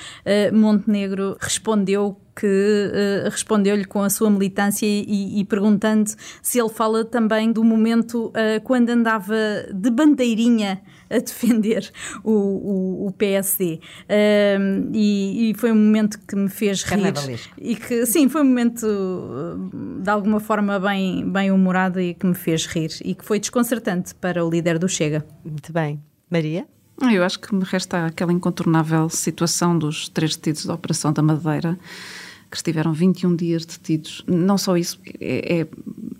Montenegro 0.52 1.36
respondeu 1.40 2.18
que 2.34 2.46
uh, 2.46 3.30
respondeu-lhe 3.30 3.84
com 3.84 4.02
a 4.02 4.10
sua 4.10 4.30
militância 4.30 4.86
e, 4.86 5.40
e, 5.40 5.44
perguntando 5.44 6.10
se 6.42 6.58
ele 6.58 6.68
fala 6.68 7.04
também 7.04 7.52
do 7.52 7.62
momento 7.62 8.26
uh, 8.28 8.60
quando 8.64 8.90
andava 8.90 9.34
de 9.72 9.90
bandeirinha 9.90 10.82
a 11.08 11.18
defender 11.18 11.92
o, 12.24 12.32
o, 12.32 13.06
o 13.06 13.12
PSD. 13.12 13.80
Uh, 14.08 14.90
e, 14.92 15.50
e, 15.50 15.54
foi 15.54 15.70
um 15.70 15.76
momento 15.76 16.18
que 16.26 16.34
me 16.34 16.48
fez 16.48 16.82
rir. 16.82 17.14
E 17.58 17.76
que, 17.76 18.04
sim, 18.06 18.28
foi 18.28 18.42
um 18.42 18.46
momento 18.46 18.86
de 20.02 20.10
alguma 20.10 20.40
forma 20.40 20.78
bem, 20.80 21.30
bem 21.30 21.50
humorado 21.52 22.00
e 22.00 22.14
que 22.14 22.26
me 22.26 22.34
fez 22.34 22.66
rir. 22.66 22.90
E 23.04 23.14
que 23.14 23.24
foi 23.24 23.38
desconcertante 23.38 24.14
para 24.14 24.44
o 24.44 24.50
líder 24.50 24.78
do 24.78 24.88
Chega. 24.88 25.24
Muito 25.44 25.72
bem. 25.72 26.02
Maria? 26.30 26.66
Eu 27.00 27.24
acho 27.24 27.40
que 27.40 27.54
me 27.54 27.64
resta 27.64 28.06
aquela 28.06 28.32
incontornável 28.32 29.08
situação 29.08 29.76
dos 29.76 30.08
três 30.08 30.36
detidos 30.36 30.64
da 30.64 30.74
Operação 30.74 31.12
da 31.12 31.22
Madeira 31.22 31.78
que 32.54 32.58
estiveram 32.58 32.92
21 32.92 33.34
dias 33.34 33.66
detidos. 33.66 34.22
Não 34.28 34.56
só 34.56 34.76
isso, 34.76 35.00
é, 35.20 35.60
é 35.60 35.66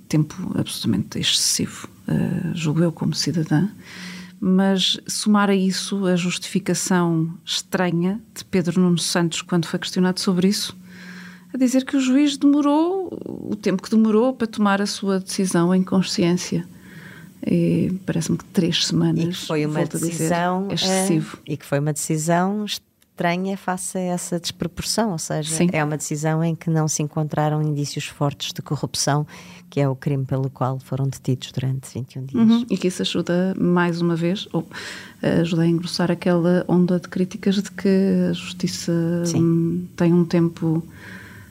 tempo 0.09 0.35
absolutamente 0.59 1.19
excessivo, 1.19 1.89
uh, 2.09 2.55
julgo 2.55 2.83
eu 2.83 2.91
como 2.91 3.15
cidadã, 3.15 3.69
mas 4.41 4.99
somar 5.07 5.49
a 5.49 5.55
isso 5.55 6.07
a 6.07 6.17
justificação 6.17 7.33
estranha 7.45 8.21
de 8.35 8.45
Pedro 8.45 8.81
Nuno 8.81 8.99
Santos 8.99 9.43
quando 9.43 9.67
foi 9.67 9.79
questionado 9.79 10.19
sobre 10.19 10.49
isso, 10.49 10.77
a 11.53 11.57
dizer 11.57 11.85
que 11.85 11.97
o 11.97 12.01
juiz 12.01 12.37
demorou 12.37 13.17
o 13.25 13.55
tempo 13.55 13.81
que 13.81 13.91
demorou 13.91 14.33
para 14.35 14.49
tomar 14.49 14.83
a 14.83 14.87
sua 14.87 15.21
decisão 15.21 15.73
em 15.73 15.85
consciência. 15.85 16.67
Parece-me 18.05 18.39
que 18.39 18.45
três 18.47 18.87
semanas. 18.87 19.25
E 19.25 19.29
que 19.29 19.47
foi 19.47 19.67
uma 19.67 19.85
decisão 19.85 20.67
dizer, 20.67 20.87
excessivo. 20.87 21.37
Uh, 21.37 21.41
e 21.47 21.57
que 21.57 21.65
foi 21.65 21.79
uma 21.79 21.93
decisão 21.93 22.65
estranha 23.15 23.57
face 23.57 23.97
a 23.97 24.01
essa 24.01 24.41
desproporção, 24.41 25.13
ou 25.13 25.19
seja, 25.19 25.55
Sim. 25.55 25.69
é 25.73 25.85
uma 25.85 25.97
decisão 25.97 26.43
em 26.43 26.55
que 26.55 26.69
não 26.69 26.89
se 26.89 27.01
encontraram 27.01 27.63
indícios 27.63 28.07
fortes 28.07 28.53
de 28.53 28.61
corrupção, 28.61 29.25
que 29.71 29.81
é 29.81 29.89
o 29.89 29.95
crime 29.95 30.25
pelo 30.25 30.51
qual 30.51 30.81
foram 30.81 31.07
detidos 31.07 31.53
durante 31.53 31.95
21 31.95 32.25
dias. 32.25 32.49
Uhum. 32.51 32.67
E 32.69 32.77
que 32.77 32.89
isso 32.89 33.03
ajuda, 33.03 33.55
mais 33.57 34.01
uma 34.01 34.17
vez, 34.17 34.49
ou 34.53 34.67
ajuda 35.23 35.63
a 35.63 35.67
engrossar 35.67 36.11
aquela 36.11 36.65
onda 36.67 36.99
de 36.99 37.09
críticas 37.09 37.63
de 37.63 37.71
que 37.71 38.29
a 38.31 38.33
justiça 38.33 38.93
Sim. 39.25 39.89
tem 39.97 40.13
um 40.13 40.25
tempo. 40.25 40.83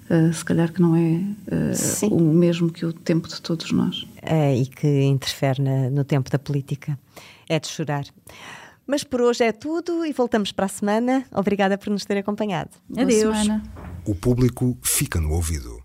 Uh, 0.09 0.33
se 0.33 0.43
calhar 0.43 0.71
que 0.71 0.81
não 0.81 0.97
é 0.97 1.21
uh, 1.47 2.13
o 2.13 2.19
mesmo 2.33 2.69
que 2.69 2.85
o 2.85 2.91
tempo 2.91 3.27
de 3.29 3.41
todos 3.41 3.71
nós. 3.71 4.05
E 4.53 4.65
que 4.65 5.03
interfere 5.03 5.61
na, 5.61 5.89
no 5.89 6.03
tempo 6.03 6.29
da 6.29 6.37
política. 6.37 6.99
É 7.47 7.57
de 7.57 7.69
chorar. 7.69 8.03
Mas 8.87 9.03
por 9.03 9.21
hoje 9.21 9.43
é 9.43 9.51
tudo 9.51 10.05
e 10.05 10.13
voltamos 10.13 10.51
para 10.51 10.65
a 10.65 10.69
semana. 10.69 11.25
Obrigada 11.31 11.77
por 11.77 11.89
nos 11.89 12.05
ter 12.05 12.17
acompanhado. 12.17 12.71
Adeus. 12.97 13.37
O 14.05 14.15
público 14.15 14.77
fica 14.81 15.19
no 15.19 15.31
ouvido. 15.31 15.82